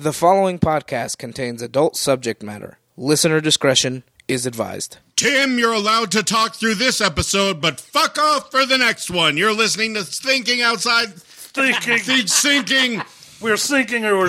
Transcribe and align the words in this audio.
The 0.00 0.12
following 0.12 0.60
podcast 0.60 1.18
contains 1.18 1.60
adult 1.60 1.96
subject 1.96 2.40
matter. 2.40 2.78
Listener 2.96 3.40
discretion 3.40 4.04
is 4.28 4.46
advised. 4.46 4.98
Tim, 5.16 5.58
you're 5.58 5.72
allowed 5.72 6.12
to 6.12 6.22
talk 6.22 6.54
through 6.54 6.76
this 6.76 7.00
episode, 7.00 7.60
but 7.60 7.80
fuck 7.80 8.16
off 8.16 8.52
for 8.52 8.64
the 8.64 8.78
next 8.78 9.10
one. 9.10 9.36
You're 9.36 9.52
listening 9.52 9.94
to 9.94 10.04
Thinking 10.04 10.62
Outside. 10.62 11.14
Thinking. 11.14 11.98
Think 11.98 12.28
Sinking. 12.28 13.02
We're 13.40 13.56
sinking 13.56 14.04
or 14.04 14.18
we're. 14.18 14.28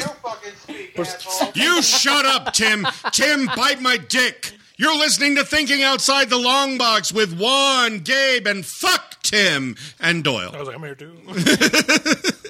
You 1.53 1.83
shut 1.83 2.25
up, 2.25 2.51
Tim. 2.53 2.87
Tim, 3.11 3.45
bite 3.55 3.79
my 3.79 3.97
dick. 3.97 4.53
You're 4.77 4.97
listening 4.97 5.35
to 5.35 5.45
Thinking 5.45 5.83
Outside 5.83 6.31
the 6.31 6.39
Long 6.39 6.79
Box 6.79 7.13
with 7.13 7.39
Juan, 7.39 7.99
Gabe, 7.99 8.47
and 8.47 8.65
fuck 8.65 9.21
Tim 9.21 9.75
and 9.99 10.23
Doyle. 10.23 10.49
I 10.51 10.57
was 10.57 10.67
like, 10.67 10.77
I'm 10.77 10.83
here 10.83 10.95
too. 10.95 11.15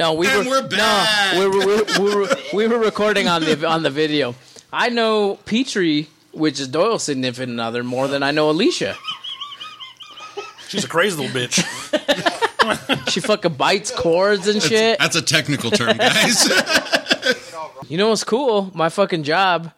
No, 0.00 0.14
we 0.14 0.26
And 0.28 0.46
were 0.46 0.62
we're 0.62 0.66
back. 0.66 1.34
no, 1.34 1.40
we 1.40 1.46
were, 1.46 1.66
we 1.66 2.14
were, 2.14 2.28
we 2.54 2.68
were, 2.68 2.78
recording 2.78 3.28
on 3.28 3.42
the 3.42 3.66
on 3.66 3.82
the 3.82 3.90
video. 3.90 4.34
I 4.72 4.88
know 4.88 5.34
Petrie, 5.44 6.08
which 6.32 6.58
is 6.58 6.68
Doyle's 6.68 7.02
significant 7.02 7.60
other, 7.60 7.84
more 7.84 8.08
than 8.08 8.22
I 8.22 8.30
know 8.30 8.48
Alicia. 8.48 8.96
She's 10.68 10.84
a 10.86 10.88
crazy 10.88 11.18
little 11.20 11.38
bitch. 11.38 11.60
She 13.10 13.20
fucking 13.20 13.54
bites 13.54 13.90
cords 13.90 14.48
and 14.48 14.62
shit. 14.62 14.98
That's 14.98 15.16
a 15.16 15.22
technical 15.22 15.70
term, 15.70 15.98
guys. 15.98 16.48
You 17.88 17.98
know 17.98 18.10
what's 18.10 18.22
cool? 18.22 18.70
My 18.72 18.88
fucking 18.88 19.24
job. 19.24 19.72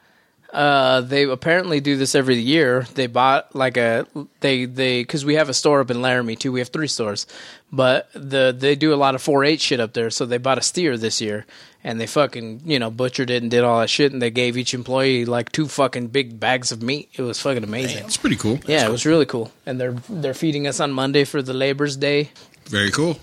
Uh, 0.53 1.01
they 1.01 1.23
apparently 1.23 1.81
do 1.81 1.97
this 1.97 2.15
every 2.15 2.37
year. 2.37 2.87
They 2.95 3.07
bought 3.07 3.57
like 3.57 3.79
a 3.79 4.07
they 4.41 4.67
they 4.67 5.01
because 5.01 5.25
we 5.25 5.37
have 5.37 5.49
a 5.49 5.55
store 5.55 5.81
up 5.81 5.91
in 5.91 6.03
Laramie 6.03 6.37
too. 6.37 6.53
We 6.53 6.61
have 6.61 6.69
three 6.69 6.89
stores, 6.89 7.27
but 7.73 8.11
the 8.13 8.55
they 8.57 8.77
do 8.77 8.93
a 8.93 8.97
lot 8.97 9.15
of 9.15 9.23
4-H 9.23 9.63
shit 9.63 9.81
up 9.81 9.95
there. 9.95 10.11
So 10.11 10.27
they 10.27 10.37
bought 10.37 10.59
a 10.59 10.63
steer 10.63 10.99
this 10.99 11.23
year, 11.23 11.47
and 11.83 11.99
they 11.99 12.07
fucking 12.07 12.63
you 12.67 12.79
know 12.79 12.91
butchered 12.91 13.31
it 13.31 13.41
and 13.41 13.51
did 13.51 13.65
all 13.65 13.81
that 13.81 13.89
shit. 13.89 14.13
And 14.13 14.21
they 14.21 14.31
gave 14.31 14.59
each 14.59 14.75
employee 14.75 15.25
like 15.25 15.53
two 15.53 15.69
fucking 15.69 16.09
big 16.09 16.39
bags 16.39 16.71
of 16.71 16.83
meat. 16.83 17.09
It 17.15 17.23
was 17.23 17.41
fucking 17.41 17.65
amazing. 17.65 18.05
It's 18.05 18.19
pretty 18.19 18.37
cool. 18.37 18.61
Yeah, 18.67 18.87
it 18.87 18.91
was 18.93 19.07
really 19.07 19.27
cool. 19.27 19.51
And 19.65 19.81
they're 19.81 19.97
they're 20.11 20.35
feeding 20.35 20.67
us 20.67 20.81
on 20.81 20.93
Monday 20.93 21.25
for 21.25 21.41
the 21.41 21.55
Labor's 21.55 21.97
Day. 21.97 22.31
Very 22.67 22.91
cool. 22.91 23.19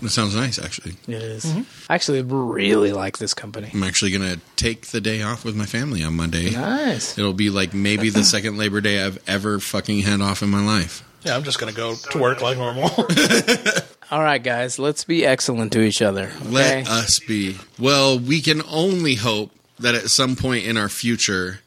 That 0.00 0.10
sounds 0.10 0.34
nice, 0.34 0.58
actually. 0.58 0.96
It 1.06 1.22
is. 1.22 1.44
Mm-hmm. 1.44 1.62
I 1.90 1.94
actually 1.94 2.22
really 2.22 2.92
like 2.92 3.18
this 3.18 3.34
company. 3.34 3.70
I'm 3.72 3.82
actually 3.82 4.12
going 4.12 4.30
to 4.30 4.40
take 4.56 4.88
the 4.88 5.00
day 5.00 5.22
off 5.22 5.44
with 5.44 5.56
my 5.56 5.66
family 5.66 6.02
on 6.04 6.14
Monday. 6.14 6.50
Nice. 6.50 7.18
It'll 7.18 7.32
be 7.32 7.50
like 7.50 7.74
maybe 7.74 8.10
the 8.10 8.24
second 8.24 8.58
Labor 8.58 8.80
Day 8.80 9.04
I've 9.04 9.18
ever 9.28 9.58
fucking 9.58 10.00
had 10.00 10.20
off 10.20 10.42
in 10.42 10.50
my 10.50 10.64
life. 10.64 11.04
Yeah, 11.24 11.36
I'm 11.36 11.42
just 11.42 11.58
gonna 11.58 11.72
go 11.72 11.94
to 11.94 12.18
work 12.18 12.40
like 12.40 12.56
normal. 12.56 12.90
All 14.10 14.22
right, 14.22 14.42
guys, 14.42 14.78
let's 14.78 15.04
be 15.04 15.26
excellent 15.26 15.72
to 15.72 15.80
each 15.80 16.00
other. 16.00 16.30
Okay? 16.42 16.48
Let 16.48 16.88
us 16.88 17.18
be. 17.18 17.58
Well, 17.78 18.18
we 18.18 18.40
can 18.40 18.62
only 18.70 19.16
hope 19.16 19.50
that 19.78 19.94
at 19.94 20.08
some 20.10 20.36
point 20.36 20.64
in 20.64 20.76
our 20.76 20.88
future, 20.88 21.60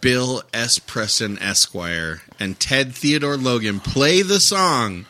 Bill 0.00 0.42
S. 0.54 0.78
Preston 0.78 1.38
Esquire 1.38 2.22
and 2.40 2.58
Ted 2.58 2.94
Theodore 2.94 3.36
Logan 3.36 3.80
play 3.80 4.22
the 4.22 4.40
song 4.40 5.04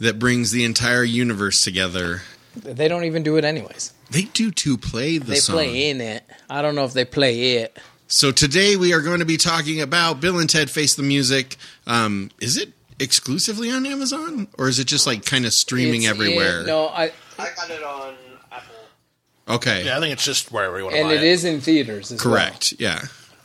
that 0.00 0.18
brings 0.18 0.50
the 0.50 0.64
entire 0.64 1.04
universe 1.04 1.62
together. 1.62 2.22
They 2.56 2.88
don't 2.88 3.04
even 3.04 3.22
do 3.22 3.36
it 3.36 3.44
anyways. 3.44 3.92
They 4.10 4.22
do 4.22 4.50
too 4.50 4.76
play 4.78 5.18
the 5.18 5.24
song. 5.24 5.32
They 5.34 5.40
song. 5.40 5.54
play 5.56 5.90
in 5.90 6.00
it. 6.00 6.24
I 6.48 6.62
don't 6.62 6.74
know 6.74 6.84
if 6.84 6.92
they 6.92 7.04
play 7.04 7.56
it. 7.56 7.78
So 8.06 8.32
today 8.32 8.74
we 8.76 8.92
are 8.94 9.02
going 9.02 9.18
to 9.20 9.26
be 9.26 9.36
talking 9.36 9.80
about 9.82 10.20
Bill 10.20 10.38
and 10.38 10.48
Ted 10.48 10.70
Face 10.70 10.94
the 10.94 11.02
Music. 11.02 11.56
Um, 11.86 12.30
is 12.40 12.56
it 12.56 12.72
exclusively 12.98 13.70
on 13.70 13.84
Amazon, 13.86 14.48
or 14.58 14.68
is 14.68 14.78
it 14.78 14.86
just 14.86 15.06
like 15.06 15.24
kind 15.26 15.44
of 15.44 15.52
streaming 15.52 16.02
It's 16.02 16.10
everywhere? 16.10 16.60
in- 16.60 16.66
no, 16.66 16.88
I 16.88 17.12
I 17.38 17.50
got 17.54 17.70
it 17.70 17.82
on 17.82 18.14
Apple. 18.50 18.74
Okay, 19.48 19.84
yeah, 19.84 19.98
I 19.98 20.00
think 20.00 20.14
it's 20.14 20.24
just 20.24 20.50
wherever 20.50 20.78
you 20.78 20.84
want 20.84 20.94
to 20.96 21.00
and 21.00 21.08
buy 21.10 21.14
it 21.16 21.22
is 21.22 21.44
in 21.44 21.60
theaters. 21.60 22.10
As 22.10 22.24
well. 22.24 22.34
correct. 22.34 22.72
Yeah, 22.78 23.02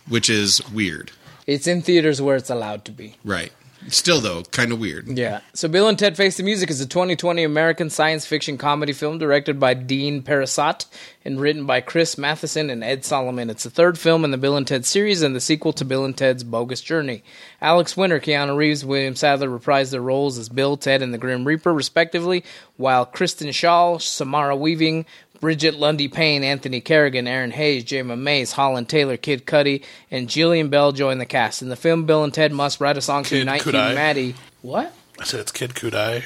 which 0.07 0.29
is 0.29 0.61
weird. 0.72 1.11
It's 1.45 1.67
in 1.67 1.81
theaters 1.81 2.22
where 2.22 2.38
it's 2.38 2.49
allowed 2.49 2.85
to 2.85 2.91
be. 2.91 3.16
Right. 3.25 3.51
Still 3.89 4.21
though, 4.21 4.44
kind 4.44 4.71
of 4.71 4.79
weird. 4.79 5.07
Yeah. 5.17 5.41
So 5.53 5.67
Bill 5.67 5.88
and 5.88 5.97
Ted 5.97 6.17
Face 6.17 6.38
the 6.38 6.44
Music 6.44 6.69
is 6.69 6.81
a 6.81 6.85
2020 6.85 7.44
American 7.44 7.89
science 7.89 8.25
fiction 8.25 8.57
comedy 8.57 8.94
film 8.94 9.17
directed 9.17 9.59
by 9.59 9.73
Dean 9.73 10.21
Parisot 10.21 10.85
and 11.25 11.39
written 11.39 11.66
by 11.66 11.81
Chris 11.81 12.17
Matheson 12.17 12.69
and 12.69 12.83
Ed 12.83 13.05
Solomon. 13.05 13.49
It's 13.49 13.63
the 13.63 13.69
third 13.69 13.97
film 13.97 14.25
in 14.25 14.31
the 14.31 14.38
Bill 14.38 14.57
and 14.57 14.67
Ted 14.67 14.85
series 14.85 15.22
and 15.22 15.35
the 15.35 15.41
sequel 15.41 15.73
to 15.73 15.85
Bill 15.85 16.05
and 16.05 16.17
Ted's 16.17 16.43
Bogus 16.43 16.81
Journey. 16.81 17.23
Alex 17.61 17.95
Winter, 17.95 18.19
Keanu 18.19 18.55
Reeves, 18.57 18.85
William 18.85 19.16
Sadler 19.16 19.49
reprised 19.49 19.91
their 19.91 20.01
roles 20.01 20.38
as 20.38 20.49
Bill, 20.49 20.77
Ted, 20.77 21.01
and 21.01 21.13
the 21.13 21.17
Grim 21.17 21.45
Reaper, 21.45 21.73
respectively, 21.73 22.43
while 22.77 23.05
Kristen 23.05 23.49
Schaal, 23.49 24.01
Samara 24.01 24.55
Weaving, 24.55 25.05
Brigette 25.43 25.75
Lundy-Paine, 25.75 26.41
Anthony 26.41 26.79
Carrigan, 26.79 27.25
Erinn 27.25 27.51
Hayes, 27.51 27.83
Jayma 27.83 28.17
Mays, 28.17 28.53
Holland 28.53 28.87
Taylor, 28.87 29.17
Kid 29.17 29.45
Cudi, 29.45 29.83
and 30.09 30.29
Jillian 30.29 30.69
Bell 30.69 30.93
join 30.93 31.17
the 31.17 31.25
cast. 31.25 31.61
In 31.61 31.67
the 31.67 31.75
film, 31.75 32.05
Bill 32.05 32.23
and 32.23 32.33
Ted 32.33 32.53
must 32.53 32.79
write 32.79 32.95
a 32.95 33.01
song 33.01 33.25
to 33.25 33.37
unite 33.37 33.61
humanity. 33.61 34.35
What? 34.61 34.93
I 35.19 35.25
said 35.25 35.41
it's 35.41 35.51
Kid 35.51 35.71
Kudai. 35.71 36.23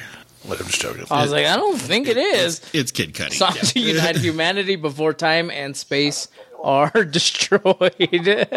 I'm 0.48 0.56
just 0.58 0.80
joking. 0.80 1.04
I 1.10 1.22
was 1.22 1.32
like, 1.32 1.46
I 1.46 1.56
don't 1.56 1.76
think 1.76 2.06
it 2.06 2.16
is. 2.16 2.60
It's 2.72 2.92
Kid 2.92 3.12
Cudi. 3.12 3.32
Song 3.32 3.54
to 3.54 3.80
unite 3.80 4.16
humanity 4.18 4.76
before 4.76 5.12
time 5.12 5.50
and 5.50 5.76
space 5.76 6.28
are 6.62 6.90
destroyed. 7.10 7.90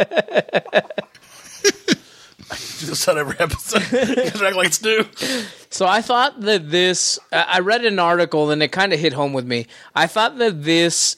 do 2.56 2.85
this 2.88 3.07
on 3.07 3.17
every 3.17 3.39
episode. 3.39 3.84
you 4.09 4.16
guys 4.16 4.41
act 4.41 4.56
like 4.56 4.67
it's 4.67 4.81
new. 4.81 5.06
so 5.69 5.85
I 5.85 6.01
thought 6.01 6.41
that 6.41 6.69
this. 6.69 7.19
I 7.31 7.45
I 7.50 7.59
read 7.59 7.85
an 7.85 8.00
article 8.00 8.50
and 8.51 8.62
it 8.63 8.72
kind 8.72 8.94
of 8.94 9.00
hit 9.00 9.13
home 9.13 9.34
with 9.34 9.45
me. 9.45 9.67
I 9.95 10.07
thought 10.07 10.38
that 10.38 10.63
this 10.63 11.17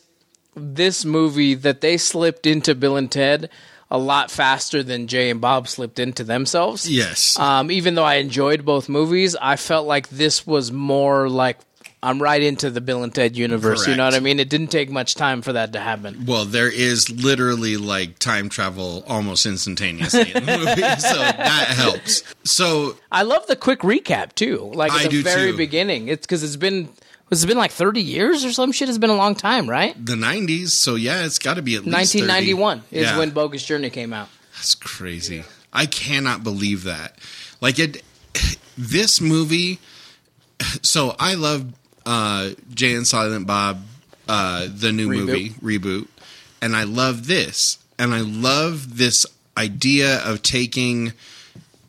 this 0.56 1.04
movie 1.06 1.56
that 1.56 1.82
they 1.82 1.98
slipped 1.98 2.46
into 2.46 2.76
Bill 2.76 2.98
and 2.98 3.12
Ted 3.12 3.50
a 3.90 3.98
lot 3.98 4.32
faster 4.32 4.82
than 4.82 5.08
Jay 5.08 5.30
and 5.30 5.40
Bob 5.40 5.68
slipped 5.68 6.00
into 6.00 6.24
themselves. 6.24 6.90
Yes. 6.90 7.38
Um, 7.38 7.70
even 7.70 7.94
though 7.94 8.04
I 8.04 8.16
enjoyed 8.16 8.66
both 8.66 8.90
movies, 8.90 9.36
I 9.40 9.56
felt 9.56 9.86
like 9.86 10.10
this 10.10 10.48
was 10.48 10.72
more 10.72 11.30
like 11.30 11.60
I'm 12.04 12.22
right 12.22 12.42
into 12.44 12.70
the 12.70 12.82
Bill 12.82 13.04
and 13.04 13.14
Ted 13.16 13.36
universe. 13.38 13.88
You 13.88 13.96
know 13.96 14.04
what 14.06 14.14
I 14.14 14.20
mean? 14.20 14.40
It 14.40 14.50
didn't 14.50 14.68
take 14.68 14.90
much 14.92 15.16
time 15.16 15.42
for 15.42 15.54
that 15.54 15.74
to 15.74 15.80
happen. 15.80 16.26
well, 16.28 16.46
there 16.46 16.70
is 16.72 17.10
literally 17.10 17.78
like 17.78 18.20
time 18.20 18.50
travel 18.50 19.04
almost 19.08 19.46
instantaneously 19.46 20.32
in 20.34 20.46
the 20.46 20.58
movie, 20.58 20.82
so 21.00 21.18
that 21.18 21.68
helps. 21.76 22.24
So 22.44 22.98
I 23.12 23.24
love 23.24 23.48
the 23.48 23.56
quick 23.56 23.80
recap 23.80 24.36
too. 24.36 24.70
Like 24.74 24.92
at 24.92 25.06
I 25.06 25.08
the 25.08 25.22
very 25.22 25.52
too. 25.52 25.58
beginning. 25.58 26.10
It's 26.10 26.26
because 26.28 26.44
it's 26.44 26.58
been 26.58 26.90
it's 27.32 27.46
been 27.46 27.58
like 27.58 27.72
30 27.72 28.02
years 28.02 28.44
or 28.46 28.52
some 28.52 28.72
shit. 28.72 28.90
It's 28.90 28.98
been 28.98 29.10
a 29.10 29.16
long 29.16 29.34
time, 29.34 29.70
right? 29.70 29.96
the 30.06 30.14
'90s, 30.14 30.70
so 30.70 30.96
yeah, 30.96 31.26
it's 31.26 31.40
got 31.40 31.54
to 31.56 31.62
be 31.62 31.76
at 31.76 31.84
least 31.86 31.96
1991 32.16 32.84
is 32.92 33.04
Yeah. 33.08 33.18
when 33.18 33.30
Bogus 33.32 33.64
Journey 33.66 33.90
came 33.90 34.12
out. 34.14 34.28
That's 34.56 34.76
crazy. 34.76 35.44
I 35.72 35.86
cannot 35.88 36.44
believe 36.44 36.84
that. 36.84 37.18
Like 37.62 37.80
it 37.80 38.04
this 38.78 39.22
movie 39.22 39.80
so 40.82 41.16
I 41.20 41.34
love 41.36 41.74
uh 42.06 42.52
Jay 42.74 42.94
and 42.96 43.08
Silent 43.08 43.48
Bob 43.48 43.82
uh 44.28 44.68
the 44.70 44.92
new 44.92 45.10
Reboot. 45.10 45.26
movie 45.26 45.50
reboot 45.62 46.08
and 46.62 46.76
I 46.76 46.84
love 46.84 47.28
this 47.28 47.78
and 48.00 48.14
I 48.14 48.22
love 48.22 48.98
this 48.98 49.26
idea 49.58 50.20
of 50.24 50.42
taking 50.42 51.14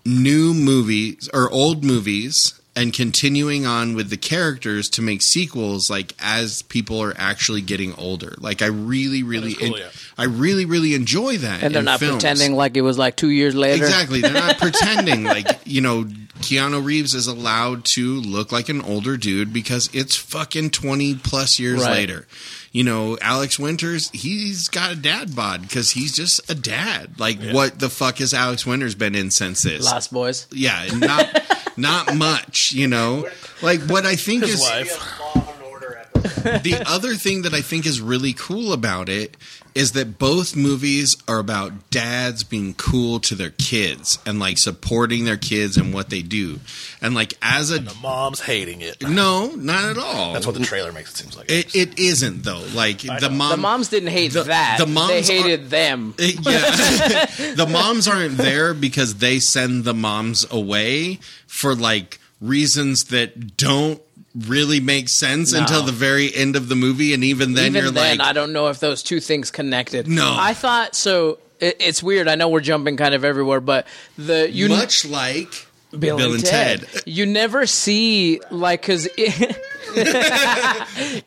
new 0.05 0.53
movies 0.53 1.29
or 1.33 1.51
old 1.51 1.83
movies 1.85 2.61
and 2.77 2.93
continuing 2.93 3.67
on 3.67 3.95
with 3.95 4.11
the 4.11 4.17
characters 4.17 4.89
to 4.89 5.01
make 5.03 5.23
sequels 5.23 5.89
like 5.89 6.13
as 6.19 6.63
people 6.63 7.01
are 7.01 7.15
actually 7.17 7.61
getting 7.61 7.95
older 7.95 8.35
like 8.39 8.63
i 8.63 8.67
really 8.67 9.23
really 9.23 9.55
cool, 9.55 9.77
en- 9.77 9.81
yeah. 9.83 9.89
i 10.19 10.25
really 10.25 10.65
really 10.65 10.95
enjoy 10.95 11.37
that 11.39 11.63
And 11.63 11.73
they're 11.75 11.81
in 11.81 11.85
not 11.85 12.01
films. 12.01 12.23
pretending 12.23 12.57
like 12.57 12.77
it 12.77 12.83
was 12.83 12.99
like 12.99 13.17
two 13.17 13.31
years 13.31 13.55
later. 13.55 13.85
Exactly. 13.85 14.21
They're 14.21 14.33
not 14.33 14.59
pretending. 14.65 15.25
Like, 15.25 15.47
you 15.65 15.81
know, 15.81 16.05
Keanu 16.41 16.85
Reeves 16.85 17.15
is 17.15 17.27
allowed 17.27 17.85
to 17.95 18.15
look 18.21 18.51
like 18.53 18.69
an 18.69 18.81
older 18.83 19.17
dude 19.17 19.53
because 19.53 19.89
it's 19.93 20.17
fucking 20.17 20.71
20 20.71 21.15
plus 21.17 21.59
years 21.59 21.83
Right. 21.83 21.93
later. 21.93 22.27
You 22.73 22.83
know, 22.85 23.17
Alex 23.23 23.59
Winters, 23.59 24.11
he's 24.11 24.69
got 24.69 24.93
a 24.93 24.97
dad 24.97 25.35
bod 25.37 25.63
because 25.63 25.93
he's 25.93 26.15
just 26.15 26.49
a 26.51 26.55
dad. 26.55 27.19
Like, 27.21 27.39
what 27.53 27.79
the 27.79 27.89
fuck 27.89 28.19
has 28.19 28.35
Alex 28.35 28.67
Winters 28.67 28.95
been 28.97 29.15
in 29.15 29.31
since 29.31 29.63
this? 29.63 29.85
Lost 29.85 30.13
Boys. 30.13 30.47
Yeah, 30.51 30.85
not 30.97 31.27
not 31.77 32.15
much, 32.15 32.73
you 32.73 32.87
know. 32.89 33.29
Like 33.63 33.81
what 33.83 34.05
I 34.07 34.17
think 34.17 34.43
His 34.45 34.55
is 34.55 34.61
wife. 34.61 34.89
Be 34.89 34.91
a 34.95 35.41
Law 35.41 35.55
and 35.55 35.63
Order 35.65 35.99
episode. 36.15 36.34
The 36.45 36.83
other 36.87 37.15
thing 37.15 37.43
that 37.43 37.55
I 37.55 37.61
think 37.63 37.87
is 37.87 38.01
really 38.01 38.33
cool 38.33 38.73
about 38.73 39.09
it 39.09 39.37
is 39.75 39.91
that 39.93 40.19
both 40.21 40.55
movies 40.55 41.17
are 41.27 41.41
about 41.41 41.91
dads 41.91 42.45
being 42.45 42.75
cool 42.75 43.19
to 43.19 43.35
their 43.35 43.51
kids 43.51 44.21
and 44.25 44.39
like 44.39 44.57
supporting 44.57 45.25
their 45.25 45.37
kids 45.37 45.77
and 45.77 45.93
what 45.93 46.11
they 46.11 46.23
do. 46.23 46.61
And 47.03 47.13
like 47.15 47.35
as 47.43 47.73
a 47.73 47.81
The 47.81 47.93
mom's 48.01 48.41
hating 48.41 48.83
it. 48.83 49.03
no, 49.03 49.49
not 49.57 49.85
at 49.91 49.99
all. 49.99 50.33
That's 50.33 50.47
what 50.47 50.55
the 50.55 50.65
trailer 50.65 50.93
makes 50.93 51.11
it 51.13 51.17
seems 51.17 51.37
like. 51.37 51.51
it, 51.51 51.75
it 51.75 51.99
isn't 51.99 52.45
though. 52.45 52.65
Like 52.73 52.99
the 53.01 53.19
know. 53.21 53.31
mom 53.31 53.51
The 53.51 53.57
moms 53.57 53.89
didn't 53.89 54.11
hate 54.11 54.33
the- 54.33 54.45
that. 54.45 54.77
the 54.79 54.87
moms 54.87 55.09
they 55.09 55.23
hated 55.23 55.71
them. 55.71 56.15
Eh, 56.21 56.33
yeah. 56.41 57.25
the 57.57 57.67
moms 57.69 58.07
aren't 58.07 58.37
there 58.37 58.75
because 58.75 59.17
they 59.17 59.41
send 59.41 59.83
the 59.85 59.95
moms 59.95 60.47
away 60.53 61.19
for 61.49 61.75
like 61.75 62.21
reasons 62.41 63.05
that 63.11 63.57
don't 63.57 64.01
really 64.35 64.81
make 64.81 65.09
sense 65.09 65.53
No. 65.53 65.61
until 65.61 65.83
the 65.83 65.93
very 65.93 66.35
end 66.35 66.57
of 66.57 66.69
the 66.69 66.75
movie 66.75 67.15
and 67.15 67.23
even 67.23 67.55
then 67.55 67.67
Even 67.67 67.83
you're 67.85 67.93
then, 67.93 68.19
like 68.19 68.29
I 68.29 68.33
don't 68.33 68.53
know 68.53 68.69
if 68.69 68.81
those 68.81 69.03
two 69.03 69.21
things 69.21 69.51
connected. 69.51 70.09
No. 70.09 70.35
I 70.39 70.55
thought 70.55 70.97
so. 70.97 71.39
It, 71.61 71.77
it's 71.79 72.03
weird. 72.03 72.27
I 72.27 72.35
know 72.35 72.49
we're 72.49 72.61
jumping 72.61 72.97
kind 72.97 73.15
of 73.15 73.25
everywhere, 73.25 73.61
but 73.61 73.87
the 74.19 74.51
you 74.51 74.69
much 74.69 75.05
like 75.05 75.67
Bill, 75.97 76.35
and 76.35 76.45
Ted. 76.45 76.85
You 77.07 77.27
never 77.27 77.67
see 77.67 78.41
like 78.51 78.83
because 78.83 79.07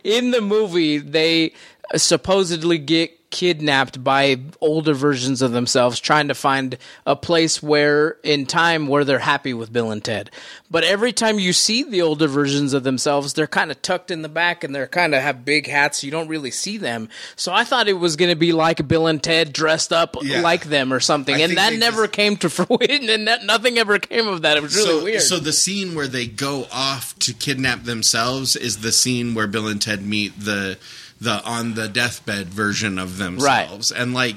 in 0.03 0.31
the 0.31 0.41
movie 0.41 0.97
they 0.97 1.53
supposedly 1.95 2.77
get 2.77 3.13
kidnapped 3.29 4.01
by 4.01 4.39
older 4.61 4.93
versions 4.93 5.41
of 5.41 5.51
themselves 5.51 5.99
trying 5.99 6.29
to 6.29 6.33
find 6.33 6.77
a 7.05 7.13
place 7.13 7.61
where 7.61 8.11
in 8.23 8.45
time 8.45 8.87
where 8.87 9.03
they're 9.03 9.19
happy 9.19 9.53
with 9.53 9.71
Bill 9.71 9.91
and 9.91 10.01
Ted. 10.01 10.31
But 10.71 10.85
every 10.85 11.11
time 11.11 11.37
you 11.37 11.51
see 11.51 11.83
the 11.83 12.01
older 12.01 12.27
versions 12.27 12.73
of 12.73 12.83
themselves, 12.83 13.33
they're 13.33 13.45
kind 13.45 13.69
of 13.69 13.81
tucked 13.81 14.11
in 14.11 14.21
the 14.21 14.29
back 14.29 14.63
and 14.63 14.73
they're 14.73 14.87
kind 14.87 15.13
of 15.13 15.21
have 15.21 15.43
big 15.43 15.67
hats. 15.67 16.05
You 16.05 16.09
don't 16.11 16.29
really 16.29 16.51
see 16.51 16.77
them. 16.77 17.09
So 17.35 17.51
I 17.51 17.65
thought 17.65 17.89
it 17.89 17.99
was 17.99 18.15
going 18.15 18.29
to 18.31 18.37
be 18.37 18.53
like 18.53 18.87
Bill 18.87 19.07
and 19.07 19.21
Ted 19.21 19.51
dressed 19.51 19.91
up 19.91 20.15
Yeah. 20.21 20.39
like 20.39 20.63
them 20.63 20.93
or 20.93 21.01
something. 21.01 21.35
I 21.35 21.39
and 21.39 21.57
that 21.57 21.73
never 21.73 22.03
just- 22.03 22.13
came 22.13 22.37
to 22.37 22.49
fruition 22.49 23.09
and 23.09 23.27
that, 23.27 23.43
nothing 23.45 23.77
ever 23.77 23.99
came 23.99 24.27
of 24.29 24.43
that. 24.43 24.55
It 24.55 24.63
was 24.63 24.73
really 24.73 24.87
so, 24.99 25.03
weird. 25.03 25.21
so 25.21 25.39
the 25.39 25.53
scene 25.53 25.95
where 25.95 26.07
they 26.07 26.27
go 26.27 26.65
off 26.71 27.19
to 27.19 27.33
kidnap 27.33 27.83
themselves 27.83 28.55
is 28.55 28.77
the 28.77 28.93
scene 28.93 29.35
where 29.35 29.47
Bill 29.47 29.67
and 29.67 29.81
Ted 29.81 30.01
meet 30.01 30.39
the 30.39 30.77
the 31.19 31.43
on 31.43 31.73
the 31.73 31.87
deathbed 31.87 32.47
version 32.47 32.99
of 32.99 33.17
themselves, 33.17 33.91
and 33.91 34.13
like 34.13 34.35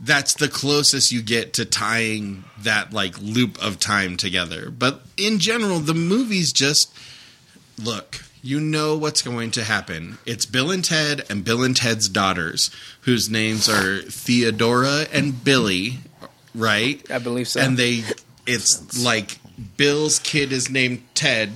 that's 0.00 0.34
the 0.34 0.48
closest 0.48 1.12
you 1.12 1.22
get 1.22 1.52
to 1.54 1.64
tying 1.64 2.44
that 2.58 2.92
like 2.92 3.20
loop 3.20 3.62
of 3.62 3.78
time 3.78 4.16
together. 4.16 4.70
But 4.70 5.02
in 5.16 5.38
general, 5.38 5.78
the 5.78 5.94
movie's 5.94 6.52
just 6.52 6.92
look. 7.82 8.24
You 8.44 8.58
know 8.58 8.96
what's 8.96 9.22
going 9.22 9.52
to 9.52 9.62
happen. 9.62 10.18
It's 10.26 10.46
Bill 10.46 10.72
and 10.72 10.84
Ted 10.84 11.24
and 11.30 11.44
Bill 11.44 11.62
and 11.62 11.76
Ted's 11.76 12.08
daughters, 12.08 12.70
whose 13.02 13.30
names 13.30 13.68
are 13.68 14.02
Theodora 14.02 15.06
and 15.12 15.44
Billy, 15.44 15.98
right? 16.52 17.08
I 17.08 17.18
believe 17.18 17.46
so. 17.46 17.60
And 17.60 17.76
they, 17.76 18.02
it's 18.44 19.00
like 19.00 19.38
Bill's 19.76 20.18
kid 20.18 20.50
is 20.50 20.68
named 20.68 21.04
Ted, 21.14 21.52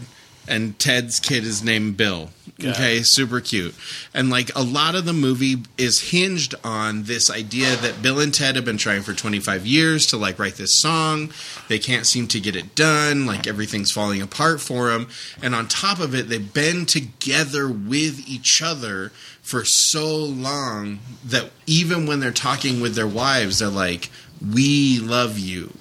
and 0.47 0.79
Ted's 0.79 1.19
kid 1.19 1.43
is 1.43 1.61
named 1.61 1.97
Bill. 1.97 2.31
Okay, 2.58 3.03
super 3.03 3.41
cute. 3.41 3.75
And 4.14 4.31
like 4.31 4.50
a 4.56 4.62
lot 4.62 4.94
of 4.94 5.05
the 5.05 5.12
movie 5.12 5.56
is 5.76 6.11
hinged 6.11 6.55
on 6.64 7.03
this 7.03 7.31
idea 7.31 7.76
that 7.76 8.00
Bill 8.00 8.19
and 8.19 8.32
Ted 8.32 8.56
have 8.56 8.64
been 8.64 8.79
trying 8.79 9.03
for 9.03 9.12
25 9.12 9.67
years 9.67 10.06
to 10.06 10.17
like 10.17 10.38
write 10.38 10.55
this 10.55 10.81
song. 10.81 11.32
They 11.69 11.79
can't 11.79 12.06
seem 12.06 12.29
to 12.29 12.41
get 12.41 12.56
it 12.56 12.75
done. 12.75 13.26
Like 13.26 13.47
everything's 13.47 13.93
falling 13.93 14.23
apart 14.23 14.62
for 14.62 14.88
them. 14.88 15.08
And 15.43 15.55
on 15.55 15.69
top 15.69 16.00
of 16.00 16.14
it, 16.14 16.29
they've 16.31 16.53
been 16.53 16.87
together 16.87 17.69
with 17.69 18.26
each 18.26 18.62
other 18.62 19.11
for 19.43 19.64
so 19.67 20.17
long 20.17 21.00
that 21.25 21.50
even 21.67 22.06
when 22.06 22.20
they're 22.20 22.31
talking 22.31 22.81
with 22.81 22.94
their 22.94 23.06
wives, 23.06 23.58
they're 23.58 23.69
like, 23.69 24.11
"We 24.41 24.99
love 24.99 25.38
you." 25.38 25.75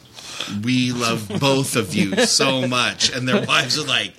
we 0.63 0.91
love 0.91 1.31
both 1.39 1.75
of 1.75 1.95
you 1.95 2.13
so 2.25 2.67
much 2.67 3.09
and 3.09 3.27
their 3.27 3.45
wives 3.45 3.79
are 3.79 3.87
like 3.87 4.13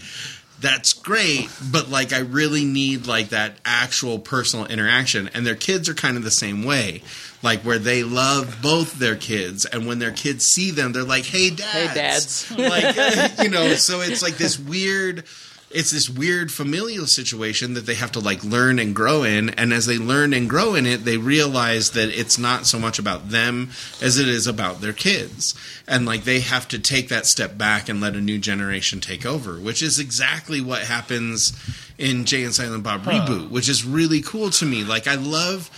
that's 0.61 0.93
great 0.95 1.51
but 1.71 1.91
like 1.91 2.13
i 2.13 2.21
really 2.21 2.65
need 2.65 3.07
like 3.07 3.29
that 3.31 3.57
actual 3.65 4.19
personal 4.19 4.67
interaction. 4.67 5.29
And 5.35 5.47
their 5.47 5.55
kids 5.55 5.89
are 5.89 5.95
kind 5.95 6.17
of 6.17 6.25
the 6.25 6.31
same 6.31 6.65
way. 6.65 7.03
Like 7.43 7.61
where 7.61 7.79
they 7.79 8.03
love 8.03 8.59
both 8.63 8.99
their 8.99 9.17
kids 9.17 9.65
and 9.65 9.87
when 9.87 9.99
their 9.99 10.11
kids 10.11 10.47
see 10.47 10.71
them 10.71 10.93
they're 10.93 11.05
like 11.05 11.25
hey 11.25 11.51
dads. 11.51 12.49
dads. 12.49 12.51
like 12.59 13.39
you 13.43 13.51
know 13.51 13.75
so 13.75 14.01
it's 14.01 14.23
like 14.23 14.37
this 14.37 14.59
weird 14.59 15.25
it's 15.71 15.91
this 15.91 16.09
weird 16.09 16.53
familial 16.53 17.07
situation 17.07 17.75
that 17.75 17.87
they 17.87 17.95
have 17.95 18.13
to 18.13 18.21
like 18.21 18.43
learn 18.45 18.79
and 18.79 18.95
grow 18.95 19.25
in 19.25 19.51
and 19.51 19.73
as 19.73 19.87
they 19.87 19.99
learn 19.99 20.33
and 20.33 20.49
grow 20.49 20.75
in 20.75 20.87
it 20.87 21.05
they 21.05 21.17
realize 21.17 21.91
that 21.91 22.09
it's 22.09 22.39
not 22.39 22.67
so 22.67 22.79
much 22.79 22.99
about 22.99 23.31
them 23.31 23.71
as 24.01 24.19
it 24.19 24.29
is 24.29 24.47
about 24.47 24.81
their 24.81 24.93
kids. 24.93 25.55
And 25.89 26.07
like 26.07 26.25
they 26.25 26.41
have 26.41 26.69
to 26.69 26.79
take 26.79 27.09
that 27.09 27.27
step 27.27 27.59
back 27.59 27.89
and 27.89 28.01
let 28.01 28.15
a 28.15 28.21
new 28.21 28.39
generation 28.39 29.01
take 29.01 29.27
over 29.27 29.55
which 29.55 29.83
is 29.83 29.99
exactly 29.99 30.61
what 30.61 30.83
happens 30.83 31.53
in 31.99 32.25
jay 32.25 32.45
and 32.45 32.55
silent 32.55 32.85
bob 32.85 33.03
reboot 33.03 33.51
which 33.51 33.69
is 33.69 33.85
really 33.85 34.21
cool 34.21 34.51
to 34.51 34.65
me. 34.65 34.85
Like 34.85 35.09
i 35.09 35.15
love 35.17 35.71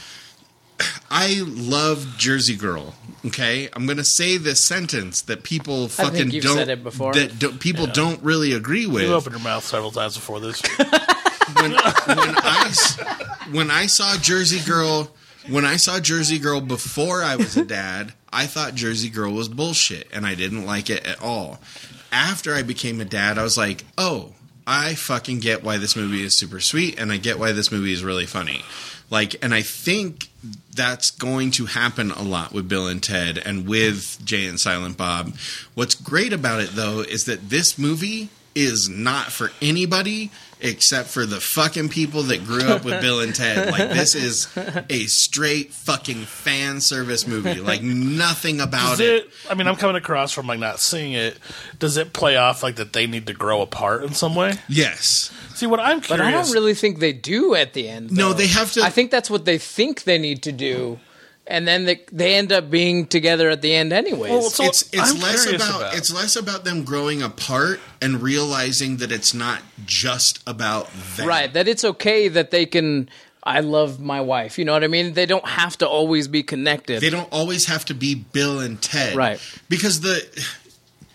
I 1.11 1.43
love 1.47 2.15
Jersey 2.19 2.57
Girl. 2.57 2.95
Okay, 3.27 3.69
I'm 3.73 3.87
gonna 3.87 4.05
say 4.05 4.37
this 4.37 4.67
sentence 4.67 5.23
that 5.23 5.43
people 5.43 5.89
think 5.89 6.11
fucking 6.11 6.31
you've 6.31 6.45
don't 6.45 6.57
said 6.57 6.69
it 6.69 6.85
before. 6.85 7.15
that 7.15 7.39
don't, 7.39 7.59
people 7.61 7.87
don't 7.87 8.23
really 8.23 8.53
agree 8.53 8.87
with. 8.87 9.03
You 9.03 9.15
opened 9.15 9.35
your 9.37 9.43
mouth 9.45 9.65
several 9.65 9.91
times 9.91 10.15
before 10.15 10.39
this. 10.41 10.63
when, 10.79 11.73
when 11.73 11.81
I 11.81 12.65
s- 12.69 12.99
when 13.53 13.71
I 13.71 13.87
saw 13.87 14.17
Jersey 14.19 14.61
Girl 14.69 15.11
when 15.49 15.65
I 15.65 15.77
saw 15.77 15.99
Jersey 15.99 16.39
Girl 16.39 16.61
before 16.61 17.23
I 17.23 17.37
was 17.37 17.57
a 17.57 17.65
dad, 17.65 18.13
I 18.33 18.47
thought 18.47 18.75
Jersey 18.75 19.09
Girl 19.09 19.33
was 19.33 19.49
bullshit 19.49 20.07
and 20.13 20.27
I 20.27 20.35
didn't 20.35 20.67
like 20.67 20.91
it 20.91 21.07
at 21.07 21.21
all. 21.23 21.59
After 22.13 22.55
I 22.55 22.63
became 22.63 23.01
a 23.01 23.05
dad, 23.05 23.37
I 23.39 23.43
was 23.43 23.57
like, 23.59 23.85
"Oh, 23.97 24.35
I 24.69 24.95
fucking 24.95 25.41
get 25.41 25.65
why 25.65 25.79
this 25.79 25.97
movie 25.97 26.23
is 26.23 26.37
super 26.37 26.61
sweet 26.61 27.01
and 27.01 27.11
I 27.11 27.17
get 27.17 27.39
why 27.39 27.53
this 27.53 27.73
movie 27.73 27.93
is 27.93 28.05
really 28.05 28.27
funny." 28.27 28.63
Like 29.11 29.43
and 29.43 29.55
I 29.55 29.63
think 29.63 30.29
that's 30.75 31.11
going 31.11 31.51
to 31.53 31.67
happen 31.67 32.11
a 32.11 32.23
lot 32.23 32.53
with 32.53 32.69
Bill 32.69 32.87
and 32.87 33.03
Ted 33.03 33.39
and 33.39 33.67
with 33.67 34.19
Jay 34.25 34.47
and 34.47 34.61
Silent 34.61 34.97
Bob. 34.97 35.35
What's 35.75 35.95
great 35.95 36.33
about 36.33 36.61
it 36.61 36.71
though 36.73 37.01
is 37.01 37.25
that 37.25 37.49
this 37.49 37.79
movie 37.79 38.29
is 38.55 38.89
not 38.89 39.33
for 39.33 39.51
anybody 39.63 40.31
except 40.61 41.09
for 41.09 41.25
the 41.27 41.41
fucking 41.41 41.89
people 41.89 42.23
that 42.25 42.45
grew 42.45 42.65
up 42.69 42.85
with 42.85 43.01
Bill 43.01 43.21
and 43.21 43.35
Ted. 43.35 43.71
Like 43.71 43.91
this 43.91 44.15
is 44.15 44.49
a 44.91 45.05
straight 45.07 45.73
fucking 45.73 46.25
fan 46.25 46.81
service 46.81 47.27
movie. 47.27 47.61
Like 47.61 47.83
nothing 47.83 48.61
about 48.61 49.01
it. 49.01 49.25
it? 49.25 49.31
I 49.51 49.55
mean, 49.55 49.67
I'm 49.69 49.77
coming 49.77 49.97
across 49.97 50.33
from 50.33 50.47
like 50.47 50.59
not 50.59 50.81
seeing 50.81 51.13
it. 51.13 51.39
Does 51.79 51.97
it 51.97 52.13
play 52.13 52.37
off 52.37 52.63
like 52.63 52.77
that 52.77 52.93
they 52.93 53.07
need 53.07 53.27
to 53.29 53.35
grow 53.35 53.63
apart 53.63 54.03
in 54.05 54.15
some 54.15 54.35
way? 54.35 54.55
Yes. 54.69 55.31
See, 55.55 55.67
what 55.67 55.81
I'm 55.81 55.99
But 55.99 56.07
curious. 56.07 56.27
I 56.27 56.31
don't 56.31 56.51
really 56.53 56.75
think 56.75 56.99
they 57.01 57.13
do 57.13 57.55
at 57.55 57.73
the 57.73 57.89
end. 57.89 58.13
No, 58.13 58.33
they 58.33 58.47
have 58.47 58.73
to- 58.73 58.83
I 58.83 58.91
think 58.91 59.11
that's 59.11 59.29
what 59.31 59.45
they 59.45 59.59
think 59.59 60.05
they 60.05 60.19
need 60.19 60.43
to 60.45 60.53
do, 60.53 60.99
and 61.49 61.67
then 61.67 61.85
they, 61.85 62.05
they 62.13 62.35
end 62.35 62.53
up 62.53 62.71
being 62.71 63.07
together 63.07 63.51
at 63.51 63.63
the 63.63 63.75
end, 63.75 63.93
anyways. 63.93 64.31
Well, 64.31 64.43
so- 64.43 64.65
it's 64.65 64.83
it's 64.93 65.15
I'm 65.15 65.21
less 65.21 65.47
about, 65.47 65.77
about- 65.81 65.97
it's 65.97 66.13
less 66.13 66.37
about 66.37 66.65
them 66.65 66.85
growing 66.85 67.23
apart 67.23 67.81
and 68.01 68.23
realizing 68.23 68.99
that 68.99 69.11
it's 69.11 69.35
not 69.35 69.63
just 69.87 70.41
about 70.47 70.89
them. 71.17 71.27
right? 71.27 71.53
That 71.53 71.67
it's 71.69 71.85
okay 71.85 72.29
that 72.29 72.51
they 72.51 72.67
can. 72.67 73.09
I 73.43 73.61
love 73.61 73.99
my 73.99 74.21
wife. 74.21 74.59
You 74.59 74.65
know 74.67 74.73
what 74.73 74.85
I 74.85 74.89
mean? 74.89 75.15
They 75.15 75.25
don't 75.25 75.47
have 75.49 75.79
to 75.79 75.89
always 75.89 76.29
be 76.29 76.43
connected. 76.43 77.01
They 77.01 77.09
don't 77.09 77.33
always 77.33 77.65
have 77.67 77.85
to 77.87 77.95
be 77.95 78.15
Bill 78.15 78.61
and 78.61 78.81
Ted. 78.83 79.17
Right. 79.17 79.41
Because 79.71 80.01
the 80.01 80.23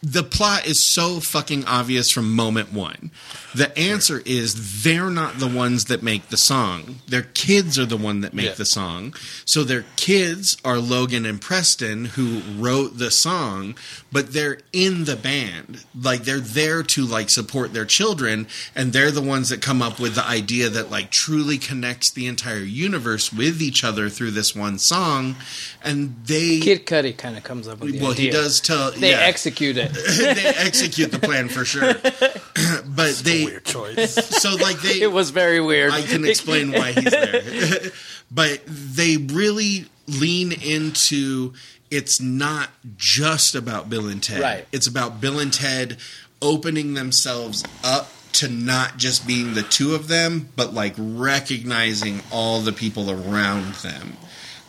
the 0.02 0.24
plot 0.24 0.66
is 0.66 0.84
so 0.84 1.20
fucking 1.20 1.66
obvious 1.66 2.10
from 2.10 2.34
moment 2.34 2.74
one. 2.74 3.12
The 3.56 3.78
answer 3.78 4.22
is 4.26 4.84
they're 4.84 5.10
not 5.10 5.40
the 5.40 5.48
ones 5.48 5.86
that 5.86 6.02
make 6.02 6.30
the 6.30 6.38
song. 6.38 6.98
Their 7.08 7.22
kids 7.22 7.78
are 7.78 7.86
the 7.86 7.98
one 7.98 8.22
that 8.22 8.34
make 8.34 8.46
Yeah. 8.48 8.54
the 8.54 8.66
song. 8.66 9.14
So 9.46 9.64
their 9.64 9.86
kids 9.96 10.58
are 10.66 10.80
Logan 10.80 11.26
and 11.26 11.40
Preston 11.40 12.06
who 12.06 12.42
wrote 12.58 12.98
the 12.98 13.12
song, 13.12 13.76
but 14.12 14.34
they're 14.34 14.60
in 14.72 15.06
the 15.06 15.16
band. 15.16 15.84
Like 16.00 16.24
they're 16.24 16.40
there 16.40 16.82
to 16.84 17.06
like 17.06 17.30
support 17.30 17.74
their 17.74 17.86
children 17.86 18.48
and 18.76 18.92
they're 18.92 19.12
the 19.12 19.22
ones 19.22 19.50
that 19.50 19.62
come 19.62 19.82
up 19.82 20.00
with 20.00 20.16
the 20.16 20.26
idea 20.28 20.70
that 20.70 20.90
like 20.90 21.12
truly 21.12 21.58
connects 21.58 22.12
the 22.12 22.26
entire 22.28 22.58
universe 22.60 23.32
with 23.32 23.62
each 23.62 23.84
other 23.84 24.10
through 24.10 24.32
this 24.32 24.56
one 24.56 24.80
song 24.80 25.36
and 25.84 26.16
they 26.26 26.60
Kid 26.60 26.86
Cudi 26.86 27.16
kind 27.16 27.38
of 27.38 27.44
comes 27.44 27.68
up 27.68 27.80
with 27.80 27.92
the 27.94 28.00
well 28.02 28.14
he 28.14 28.30
does 28.30 28.60
tell 28.60 28.92
They 28.92 29.12
yeah 29.12 29.20
execute 29.20 29.78
it. 29.78 29.94
they 30.18 30.46
execute 30.58 31.12
the 31.12 31.20
plan 31.20 31.50
for 31.50 31.66
sure. 31.66 31.94
but 32.86 33.16
they 33.24 33.43
weird 33.46 33.66
choice. 33.66 34.14
so 34.42 34.56
like 34.56 34.82
they 34.82 34.94
It 35.02 35.12
was 35.12 35.32
very 35.32 35.60
weird. 35.60 35.92
I 35.92 36.02
can 36.02 36.26
explain 36.26 36.72
why 36.72 36.92
he's 36.94 37.12
there. 37.12 37.92
but 38.32 38.62
they 38.68 39.18
really 39.18 39.86
lean 40.08 40.52
into 40.52 41.54
it's 41.92 42.20
not 42.20 42.70
just 42.98 43.54
about 43.54 43.90
Bill 43.90 44.08
and 44.08 44.22
Ted. 44.22 44.42
Right. 44.42 44.68
It's 44.72 44.88
about 44.88 45.22
Bill 45.22 45.40
and 45.40 45.54
Ted 45.54 45.98
opening 46.42 46.94
themselves 46.96 47.64
up 47.84 48.10
to 48.34 48.48
not 48.48 48.98
just 48.98 49.28
being 49.28 49.54
the 49.54 49.62
two 49.62 49.94
of 49.94 50.08
them, 50.08 50.50
but 50.56 50.74
like 50.74 50.96
recognizing 50.98 52.22
all 52.32 52.62
the 52.62 52.74
people 52.74 53.12
around 53.12 53.76
them. 53.76 54.18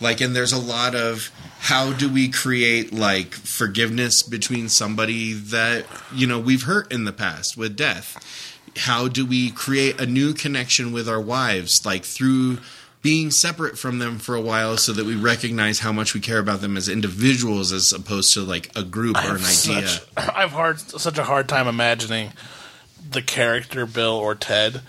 Like, 0.00 0.21
and 0.21 0.37
there's 0.37 0.52
a 0.52 0.59
lot 0.59 0.95
of 0.95 1.31
how 1.61 1.93
do 1.93 2.12
we 2.12 2.28
create 2.28 2.93
like 2.93 3.33
forgiveness 3.33 4.23
between 4.23 4.69
somebody 4.69 5.33
that, 5.33 5.87
you 6.12 6.26
know, 6.26 6.38
we've 6.38 6.64
hurt 6.64 6.93
in 6.93 7.04
the 7.04 7.12
past 7.12 7.57
with 7.57 7.75
death? 7.76 8.54
How 8.76 9.09
do 9.09 9.25
we 9.25 9.50
create 9.50 10.00
a 10.00 10.07
new 10.07 10.35
connection 10.35 10.93
with 10.93 11.09
our 11.09 11.21
wives, 11.21 11.85
like 11.87 12.04
through 12.04 12.59
being 13.02 13.31
separate 13.31 13.78
from 13.78 13.99
them 13.99 14.19
for 14.19 14.35
a 14.35 14.40
while 14.40 14.78
so 14.78 14.90
that 14.93 15.04
we 15.04 15.14
recognize 15.14 15.81
how 15.81 15.93
much 15.93 16.14
we 16.14 16.21
care 16.21 16.38
about 16.38 16.62
them 16.62 16.76
as 16.76 16.88
individuals 16.88 17.71
as 17.71 17.93
opposed 17.93 18.33
to 18.33 18.40
like 18.40 18.71
a 18.75 18.83
group 18.83 19.16
or 19.16 19.37
an 19.37 19.45
idea? 19.45 19.47
Such, 19.47 20.02
I've 20.16 20.52
hard 20.52 20.81
such 20.81 21.19
a 21.19 21.25
hard 21.25 21.49
time 21.49 21.69
imagining 21.69 22.33
the 23.11 23.21
character 23.21 23.85
Bill 23.85 24.14
or 24.14 24.35
Ted 24.35 24.81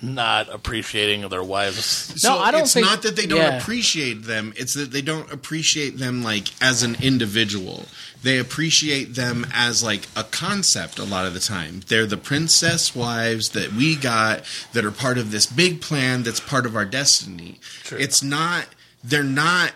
not 0.00 0.48
appreciating 0.52 1.28
their 1.28 1.42
wives. 1.42 1.84
So 2.20 2.38
I 2.38 2.50
don't 2.50 2.62
it's 2.62 2.74
think- 2.74 2.86
not 2.86 3.02
that 3.02 3.16
they 3.16 3.26
don't 3.26 3.38
yeah. 3.40 3.58
appreciate 3.58 4.24
them; 4.24 4.52
it's 4.56 4.74
that 4.74 4.92
they 4.92 5.02
don't 5.02 5.30
appreciate 5.32 5.98
them 5.98 6.22
like 6.22 6.48
as 6.62 6.82
an 6.82 6.96
individual. 7.02 7.86
They 8.22 8.38
appreciate 8.38 9.14
them 9.14 9.46
as 9.52 9.82
like 9.84 10.08
a 10.16 10.24
concept. 10.24 10.98
A 10.98 11.04
lot 11.04 11.26
of 11.26 11.34
the 11.34 11.40
time, 11.40 11.82
they're 11.88 12.06
the 12.06 12.16
princess 12.16 12.94
wives 12.94 13.50
that 13.50 13.72
we 13.72 13.94
got 13.96 14.42
that 14.72 14.84
are 14.84 14.90
part 14.90 15.18
of 15.18 15.30
this 15.30 15.46
big 15.46 15.80
plan. 15.80 16.22
That's 16.24 16.40
part 16.40 16.66
of 16.66 16.74
our 16.76 16.84
destiny. 16.84 17.58
True. 17.84 17.98
It's 17.98 18.22
not. 18.22 18.66
They're 19.04 19.22
not. 19.22 19.72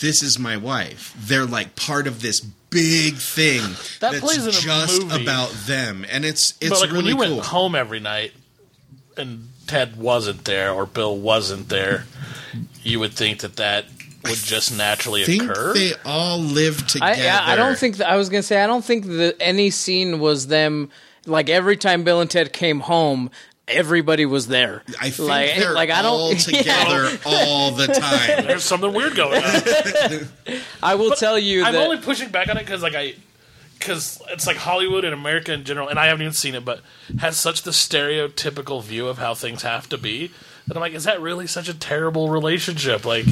This 0.00 0.22
is 0.22 0.38
my 0.38 0.56
wife. 0.56 1.14
They're 1.16 1.46
like 1.46 1.76
part 1.76 2.06
of 2.08 2.20
this 2.22 2.40
big 2.40 3.14
thing 3.18 3.60
That 4.00 4.10
that's 4.12 4.20
plays 4.20 4.42
in 4.42 4.48
a 4.48 4.52
just 4.52 5.02
movie. 5.02 5.22
about 5.22 5.50
them, 5.66 6.04
and 6.10 6.24
it's 6.24 6.54
it's 6.60 6.70
but 6.70 6.80
like 6.80 6.90
really 6.90 7.14
when 7.14 7.28
you 7.28 7.28
cool. 7.28 7.34
went 7.36 7.46
home 7.46 7.74
every 7.76 8.00
night 8.00 8.32
and 9.16 9.48
Ted 9.66 9.96
wasn't 9.96 10.44
there 10.44 10.72
or 10.72 10.86
Bill 10.86 11.16
wasn't 11.16 11.68
there, 11.68 12.04
you 12.82 13.00
would 13.00 13.12
think 13.12 13.40
that 13.40 13.56
that 13.56 13.86
would 14.24 14.38
just 14.38 14.76
naturally 14.76 15.22
I 15.22 15.26
think 15.26 15.42
occur. 15.42 15.74
they 15.74 15.92
all 16.04 16.38
live 16.38 16.86
together. 16.86 17.12
I, 17.12 17.24
yeah, 17.24 17.40
I 17.42 17.56
don't 17.56 17.78
think 17.78 17.98
that, 17.98 18.10
I 18.10 18.16
was 18.16 18.28
gonna 18.28 18.42
say 18.42 18.62
I 18.62 18.66
don't 18.66 18.84
think 18.84 19.06
that 19.06 19.36
any 19.40 19.70
scene 19.70 20.18
was 20.18 20.46
them 20.46 20.90
like 21.26 21.48
every 21.48 21.76
time 21.76 22.04
Bill 22.04 22.20
and 22.20 22.30
Ted 22.30 22.52
came 22.52 22.80
home, 22.80 23.30
everybody 23.68 24.26
was 24.26 24.48
there. 24.48 24.82
I 25.00 25.10
think 25.10 25.28
like, 25.28 25.56
they're 25.56 25.72
like 25.72 25.90
I 25.90 26.02
don't 26.02 26.12
all 26.12 26.32
yeah. 26.32 26.38
together 26.38 27.18
all 27.26 27.70
the 27.72 27.86
time. 27.86 28.46
There's 28.46 28.64
something 28.64 28.92
weird 28.92 29.14
going 29.14 29.42
on. 29.42 30.58
I 30.82 30.94
will 30.94 31.12
tell 31.12 31.38
you 31.38 31.64
I'm 31.64 31.74
that 31.74 31.84
only 31.84 31.98
pushing 31.98 32.30
back 32.30 32.48
on 32.48 32.56
it 32.56 32.60
because 32.64 32.82
like 32.82 32.94
I 32.94 33.14
because 33.78 34.20
it's 34.30 34.46
like 34.46 34.56
Hollywood 34.56 35.04
and 35.04 35.12
America 35.14 35.52
in 35.52 35.64
general, 35.64 35.88
and 35.88 35.98
I 35.98 36.06
haven't 36.06 36.22
even 36.22 36.32
seen 36.32 36.54
it, 36.54 36.64
but 36.64 36.80
has 37.18 37.36
such 37.36 37.62
the 37.62 37.70
stereotypical 37.70 38.82
view 38.82 39.08
of 39.08 39.18
how 39.18 39.34
things 39.34 39.62
have 39.62 39.88
to 39.90 39.98
be. 39.98 40.30
That 40.66 40.76
I'm 40.76 40.80
like, 40.80 40.94
is 40.94 41.04
that 41.04 41.20
really 41.20 41.46
such 41.46 41.68
a 41.68 41.74
terrible 41.74 42.30
relationship? 42.30 43.04
Like, 43.04 43.26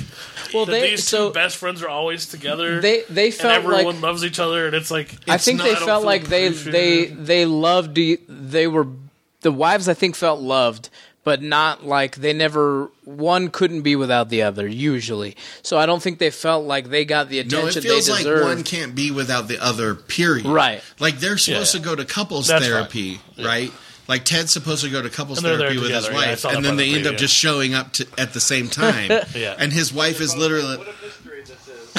well 0.52 0.66
they 0.66 0.90
these 0.90 1.06
so 1.06 1.28
two 1.28 1.34
best 1.34 1.56
friends 1.56 1.82
are 1.82 1.88
always 1.88 2.26
together. 2.26 2.80
they 2.80 3.04
they 3.08 3.30
felt 3.30 3.54
everyone 3.54 3.84
like 3.94 4.02
loves 4.02 4.24
each 4.24 4.38
other, 4.38 4.66
and 4.66 4.74
it's 4.74 4.90
like 4.90 5.16
I 5.26 5.38
think 5.38 5.58
not- 5.58 5.64
they 5.64 5.72
I 5.72 5.76
felt 5.76 6.04
like 6.04 6.24
they 6.24 6.48
they 6.50 7.06
they 7.06 7.46
loved 7.46 7.94
they 8.28 8.66
were 8.66 8.86
the 9.40 9.52
wives 9.52 9.88
I 9.88 9.94
think 9.94 10.14
felt 10.14 10.40
loved 10.40 10.90
but 11.24 11.40
not 11.42 11.84
like 11.84 12.16
they 12.16 12.32
never 12.32 12.90
one 13.04 13.48
couldn't 13.48 13.82
be 13.82 13.94
without 13.96 14.28
the 14.28 14.42
other 14.42 14.66
usually 14.66 15.36
so 15.62 15.78
I 15.78 15.86
don't 15.86 16.02
think 16.02 16.18
they 16.18 16.30
felt 16.30 16.64
like 16.66 16.88
they 16.88 17.04
got 17.04 17.28
the 17.28 17.38
attention 17.38 17.58
No, 17.60 17.66
attention 17.68 17.90
it 17.90 17.94
feels 17.94 18.06
they 18.06 18.24
like 18.24 18.42
one 18.44 18.62
can't 18.64 18.94
be 18.94 19.10
without 19.10 19.48
the 19.48 19.58
other. 19.62 19.94
Period. 19.94 20.46
Right. 20.46 20.82
Like 20.98 21.18
they're 21.18 21.38
supposed 21.38 21.74
Yeah. 21.74 21.80
to 21.80 21.84
go 21.86 21.94
to 21.96 22.04
couples 22.04 22.48
That's 22.48 22.64
therapy, 22.66 23.20
right? 23.38 23.72
Like 24.08 24.24
Ted's 24.24 24.52
supposed 24.52 24.82
to 24.84 24.90
go 24.90 25.00
to 25.00 25.08
couples 25.08 25.38
And 25.38 25.46
they're 25.46 25.58
therapy 25.58 25.78
with 25.78 25.90
his 25.90 26.04
together, 26.06 26.20
yeah, 26.22 26.30
wife, 26.30 26.38
saw 26.40 26.50
and 26.50 26.64
then 26.64 26.76
they 26.76 26.90
the 26.90 26.96
end 26.98 27.06
up 27.06 27.16
just 27.16 27.34
showing 27.34 27.72
up 27.74 27.92
to, 27.94 28.06
at 28.18 28.32
the 28.32 28.40
same 28.40 28.68
time. 28.68 29.10
Yeah. 29.34 29.54
And 29.58 29.72
his 29.72 29.92
wife 29.92 30.20
is 30.20 30.36
literally 30.36 30.76
What 30.78 30.88
a 30.88 30.92
mystery 31.06 31.42
this 31.44 31.68
is. 31.68 31.92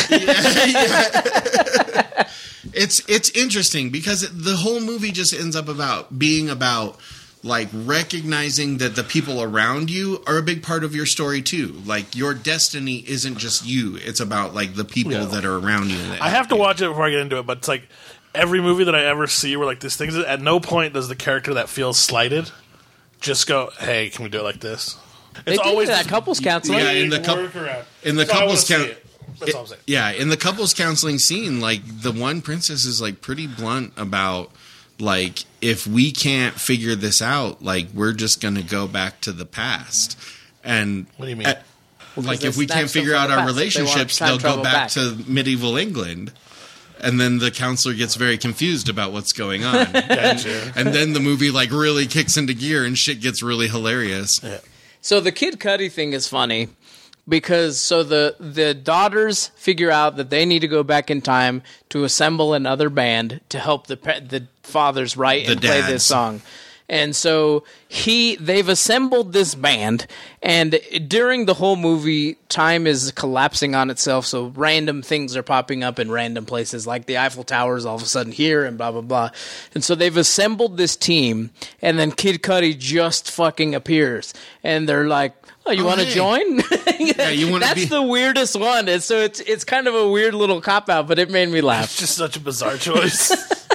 it's 2.73 3.01
it's 3.07 3.29
interesting 3.31 3.89
because 3.89 4.21
the 4.31 4.55
whole 4.57 4.79
movie 4.81 5.11
just 5.11 5.33
ends 5.33 5.55
up 5.55 5.67
about 5.67 6.17
being 6.19 6.49
about 6.49 6.99
like 7.43 7.67
recognizing 7.73 8.77
that 8.77 8.95
the 8.95 9.03
people 9.03 9.41
around 9.43 9.89
you 9.89 10.23
are 10.25 10.37
a 10.37 10.41
big 10.41 10.63
part 10.63 10.83
of 10.83 10.95
your 10.95 11.05
story 11.05 11.41
too. 11.41 11.73
Like 11.85 12.15
your 12.15 12.33
destiny 12.33 13.03
isn't 13.07 13.37
just 13.37 13.65
you; 13.65 13.97
it's 13.97 14.19
about 14.19 14.53
like 14.55 14.75
the 14.75 14.85
people 14.85 15.11
Yeah. 15.11 15.25
that 15.25 15.45
are 15.45 15.57
around 15.57 15.89
you. 15.89 15.99
I 16.21 16.29
have 16.29 16.47
to 16.49 16.55
watch 16.55 16.81
it 16.81 16.87
before 16.87 17.05
I 17.05 17.09
get 17.11 17.19
into 17.19 17.37
it, 17.39 17.45
but 17.45 17.57
it's 17.59 17.67
like 17.67 17.83
every 18.33 18.61
movie 18.61 18.85
that 18.85 18.95
I 18.95 19.05
ever 19.05 19.27
see 19.27 19.55
where 19.57 19.65
like 19.65 19.79
this 19.79 19.95
thing 19.95 20.09
is 20.09 20.17
at 20.17 20.41
no 20.41 20.59
point 20.59 20.93
does 20.93 21.07
the 21.07 21.15
character 21.15 21.53
that 21.55 21.69
feels 21.69 21.97
slighted 21.99 22.49
just 23.19 23.47
go, 23.47 23.69
"Hey, 23.79 24.09
can 24.09 24.23
we 24.23 24.29
do 24.29 24.39
it 24.39 24.43
like 24.43 24.59
this?" 24.59 24.97
they 25.45 25.57
always 25.57 25.87
that 25.89 26.07
couples 26.07 26.39
counseling 26.39 26.79
Yeah, 26.79 26.91
in 26.91 27.09
the 27.09 27.19
big 27.19 27.85
in 28.03 28.15
the 28.15 28.25
So 28.25 28.31
couples 28.33 28.65
see 28.65 28.73
count- 28.75 28.87
it. 28.89 29.05
That's 29.39 29.55
all 29.55 29.61
I'm 29.61 29.67
saying. 29.67 29.81
Yeah, 29.87 30.11
in 30.11 30.29
the 30.29 30.37
couples 30.37 30.73
counseling 30.75 31.17
scene, 31.17 31.59
like 31.59 31.81
the 32.01 32.11
one 32.11 32.41
princess 32.41 32.85
is 32.85 33.01
like 33.01 33.19
pretty 33.21 33.47
blunt 33.47 33.91
about 33.97 34.51
like 35.03 35.43
if 35.61 35.85
we 35.85 36.11
can't 36.11 36.55
figure 36.55 36.95
this 36.95 37.21
out, 37.21 37.61
like 37.61 37.87
we're 37.93 38.13
just 38.13 38.41
going 38.41 38.55
to 38.55 38.63
go 38.63 38.87
back 38.87 39.21
to 39.21 39.31
the 39.31 39.45
past. 39.45 40.17
And 40.63 41.05
What 41.17 41.25
do 41.25 41.29
you 41.31 41.35
mean? 41.35 41.47
uh, 41.47 41.61
like 42.15 42.43
if 42.43 42.57
we 42.57 42.65
can't 42.67 42.89
figure 42.89 43.13
out 43.13 43.29
our 43.29 43.37
past. 43.39 43.47
Relationships, 43.47 44.17
time 44.17 44.29
they'll 44.29 44.55
go 44.57 44.63
back, 44.63 44.73
back. 44.73 44.89
to 44.91 45.17
medieval 45.27 45.75
England. 45.77 46.31
And 47.01 47.19
then 47.19 47.39
the 47.39 47.51
counselor 47.51 47.95
gets 47.95 48.15
very 48.15 48.37
confused 48.37 48.87
about 48.87 49.11
what's 49.11 49.33
going 49.33 49.65
on. 49.65 49.91
Gotcha. 49.91 50.71
and 50.75 50.93
then 50.93 51.11
the 51.11 51.19
movie 51.19 51.51
like 51.51 51.69
really 51.71 52.07
kicks 52.07 52.37
into 52.37 52.53
gear 52.53 52.85
and 52.85 52.97
shit 52.97 53.19
gets 53.19 53.43
really 53.43 53.67
hilarious. 53.67 54.39
So 55.01 55.19
the 55.19 55.33
Kid 55.33 55.59
Cudi 55.59 55.91
thing 55.91 56.13
is 56.13 56.29
funny 56.29 56.69
because 57.27 57.79
so 57.79 58.03
the 58.03 58.35
the 58.39 58.73
daughters 58.73 59.47
figure 59.55 59.91
out 59.91 60.17
that 60.17 60.29
they 60.29 60.45
need 60.45 60.59
to 60.59 60.67
go 60.67 60.83
back 60.83 61.09
in 61.09 61.21
time 61.21 61.61
to 61.89 62.03
assemble 62.03 62.53
another 62.53 62.89
band 62.89 63.41
to 63.49 63.59
help 63.59 63.87
the 63.87 63.95
the 63.95 64.47
fathers 64.63 65.15
write 65.15 65.47
and 65.47 65.61
The 65.61 65.67
play 65.67 65.81
this 65.81 66.05
song. 66.05 66.41
And 66.89 67.15
so 67.15 67.63
he 67.87 68.35
they've 68.35 68.67
assembled 68.67 69.31
this 69.31 69.55
band 69.55 70.05
and 70.41 70.79
during 71.07 71.45
the 71.45 71.53
whole 71.53 71.77
movie 71.77 72.35
time 72.49 72.85
is 72.85 73.11
collapsing 73.11 73.73
on 73.73 73.89
itself 73.89 74.25
so 74.25 74.47
random 74.55 75.01
things 75.01 75.37
are 75.37 75.43
popping 75.43 75.81
up 75.81 75.97
in 75.97 76.11
random 76.11 76.45
places 76.45 76.85
like 76.85 77.05
the 77.05 77.17
Eiffel 77.17 77.45
Towers 77.45 77.85
all 77.85 77.95
of 77.95 78.01
a 78.01 78.05
sudden 78.05 78.33
here 78.33 78.65
and 78.65 78.77
blah 78.77 78.91
blah 78.91 79.01
blah. 79.01 79.29
And 79.73 79.83
so 79.83 79.95
they've 79.95 80.15
assembled 80.15 80.75
this 80.75 80.97
team 80.97 81.51
and 81.81 81.97
then 81.97 82.11
Kid 82.11 82.43
Cudi 82.43 82.77
just 82.77 83.31
fucking 83.31 83.73
appears 83.73 84.33
and 84.61 84.87
they're 84.87 85.07
like 85.07 85.42
Oh, 85.65 85.71
you 85.71 85.83
Oh, 85.83 85.85
want 85.87 85.99
to 86.01 86.05
hey. 86.05 86.13
join? 86.13 86.57
yeah, 86.99 87.29
you 87.29 87.49
wanna 87.51 87.65
That's 87.65 87.81
be- 87.81 87.85
the 87.85 88.01
weirdest 88.01 88.59
one. 88.59 88.89
And 88.89 89.01
so 89.01 89.19
it's 89.19 89.39
it's 89.41 89.63
kind 89.63 89.87
of 89.87 89.95
a 89.95 90.09
weird 90.09 90.33
little 90.33 90.59
cop 90.61 90.89
out, 90.89 91.07
but 91.07 91.19
it 91.19 91.29
made 91.31 91.49
me 91.49 91.61
laugh. 91.61 91.85
It's 91.85 91.97
just 91.99 92.15
such 92.17 92.35
a 92.35 92.39
bizarre 92.39 92.77
choice. 92.77 93.31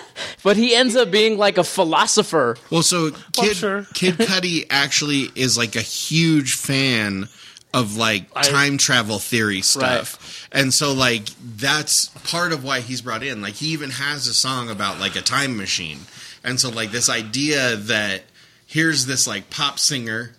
But 0.44 0.56
he 0.56 0.72
ends 0.74 0.94
up 0.94 1.10
being 1.10 1.36
like 1.36 1.58
a 1.58 1.64
philosopher. 1.64 2.56
Well, 2.70 2.82
so 2.84 3.10
Kid 3.32 3.56
sure. 3.56 3.86
Kid 3.94 4.14
Cudi 4.18 4.66
actually 4.70 5.30
is 5.34 5.58
like 5.58 5.74
a 5.74 5.80
huge 5.80 6.54
fan 6.54 7.28
of 7.74 7.96
like 7.96 8.26
I- 8.36 8.42
time 8.42 8.78
travel 8.78 9.18
theory 9.18 9.62
stuff. 9.62 10.48
And 10.52 10.72
so 10.72 10.92
like 10.92 11.24
that's 11.56 12.06
part 12.30 12.52
of 12.52 12.62
why 12.62 12.80
he's 12.80 13.02
brought 13.02 13.24
in. 13.24 13.42
Like 13.42 13.54
he 13.54 13.68
even 13.68 13.90
has 13.90 14.28
a 14.28 14.32
song 14.34 14.70
about 14.70 15.00
like 15.00 15.16
a 15.16 15.22
time 15.22 15.56
machine. 15.56 16.00
And 16.44 16.60
so 16.60 16.70
like 16.70 16.92
this 16.92 17.10
idea 17.10 17.74
that 17.74 18.22
here's 18.66 19.06
this 19.06 19.26
like 19.26 19.50
pop 19.50 19.78
singer 19.80 20.32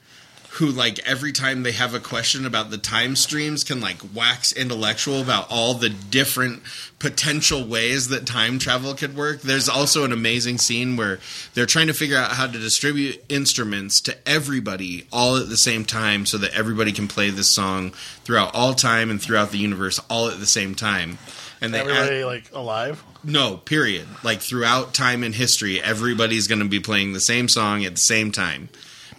who 0.54 0.66
like 0.68 1.00
every 1.08 1.32
time 1.32 1.62
they 1.64 1.72
have 1.72 1.94
a 1.94 2.00
question 2.00 2.46
about 2.46 2.72
the 2.72 2.78
time 2.78 3.16
streams 3.16 3.64
can 3.64 3.80
like 3.80 3.98
wax 4.16 4.52
intellectual 4.52 5.22
about 5.22 5.46
all 5.50 5.76
the 5.76 5.90
different 5.90 6.64
potential 6.98 7.64
ways 7.64 8.10
that 8.10 8.26
time 8.26 8.58
travel 8.58 8.94
could 8.96 9.16
work. 9.16 9.42
There's 9.42 9.70
also 9.70 10.04
an 10.04 10.12
amazing 10.12 10.58
scene 10.58 10.98
where 10.98 11.20
they're 11.54 11.68
trying 11.68 11.88
to 11.88 11.94
figure 11.94 12.18
out 12.18 12.32
how 12.32 12.48
to 12.48 12.58
distribute 12.58 13.24
instruments 13.30 14.02
to 14.02 14.18
everybody 14.28 15.06
all 15.12 15.38
at 15.38 15.50
the 15.50 15.58
same 15.58 15.86
time 15.86 16.26
so 16.26 16.38
that 16.40 16.54
everybody 16.54 16.92
can 16.92 17.08
play 17.08 17.30
this 17.30 17.50
song 17.50 17.92
throughout 18.24 18.54
all 18.56 18.74
time 18.74 19.12
and 19.12 19.22
throughout 19.22 19.52
the 19.52 19.60
universe 19.60 20.00
all 20.10 20.30
at 20.30 20.40
the 20.40 20.48
same 20.48 20.74
time. 20.74 21.20
And 21.62 21.74
they 21.74 21.82
Everybody 21.82 22.24
like 22.24 22.52
alive. 22.54 23.04
no, 23.24 23.58
period. 23.58 24.08
Like 24.24 24.42
throughout 24.42 24.94
time 24.94 25.24
and 25.24 25.36
history, 25.36 25.82
everybody's 25.82 26.48
going 26.48 26.60
to 26.60 26.68
be 26.68 26.80
playing 26.80 27.14
the 27.14 27.20
same 27.20 27.50
song 27.50 27.86
at 27.86 27.92
the 27.92 28.02
same 28.02 28.32
time 28.32 28.70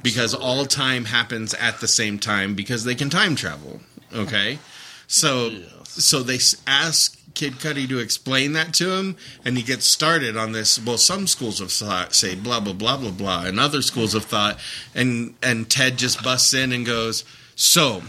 because 0.02 0.34
all 0.34 0.64
time 0.66 1.06
happens 1.06 1.54
at 1.54 1.80
the 1.80 1.88
same 1.88 2.18
time 2.18 2.54
because 2.54 2.84
they 2.84 2.94
can 2.94 3.10
time 3.10 3.36
travel. 3.36 3.80
Okay, 4.12 4.58
so 5.06 5.50
so 5.84 6.22
they 6.22 6.38
ask 6.66 7.18
Kid 7.34 7.54
Cudi 7.54 7.88
to 7.88 7.98
explain 7.98 8.52
that 8.54 8.74
to 8.74 8.92
him, 8.92 9.16
and 9.44 9.56
he 9.56 9.62
gets 9.62 9.88
started 9.88 10.36
on 10.36 10.52
this. 10.52 10.78
Well, 10.84 10.98
some 10.98 11.26
schools 11.26 11.60
of 11.60 11.70
thought 11.70 12.14
say 12.14 12.34
blah 12.34 12.60
blah 12.60 12.72
blah 12.72 12.96
blah 12.96 13.10
blah, 13.10 13.44
and 13.44 13.60
other 13.60 13.82
schools 13.82 14.14
of 14.14 14.24
thought, 14.24 14.58
and 14.94 15.34
and 15.42 15.70
Ted 15.70 15.96
just 15.96 16.22
busts 16.22 16.54
in 16.54 16.72
and 16.72 16.84
goes, 16.84 17.24
"So 17.54 18.02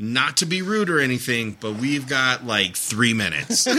not 0.00 0.38
to 0.38 0.46
be 0.46 0.62
rude 0.62 0.88
or 0.88 0.98
anything, 0.98 1.58
but 1.60 1.74
we've 1.74 2.08
got 2.08 2.46
like 2.46 2.74
three 2.74 3.12
minutes. 3.12 3.66
and 3.66 3.78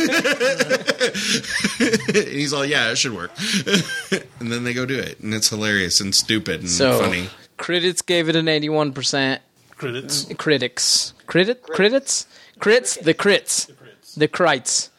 he's 2.28 2.54
all, 2.54 2.64
yeah, 2.64 2.92
it 2.92 2.98
should 3.00 3.16
work. 3.16 3.32
and 4.40 4.52
then 4.52 4.64
they 4.64 4.74
go 4.74 4.86
do 4.86 5.00
it, 5.00 5.20
and 5.20 5.34
it's 5.34 5.50
hilarious 5.50 6.00
and 6.00 6.14
stupid 6.14 6.60
and 6.60 6.70
So 6.70 7.00
funny. 7.00 7.28
Critics 7.62 8.02
gave 8.02 8.28
it 8.28 8.36
an 8.36 8.48
eighty-one 8.48 8.92
percent. 8.92 9.42
Credits. 9.78 10.26
Critics, 10.38 11.14
crit, 11.28 11.64
critics, 11.64 12.28
crits, 12.60 13.02
the 13.02 13.14
crits, 13.14 13.72
the 14.18 14.28
crites. 14.28 14.90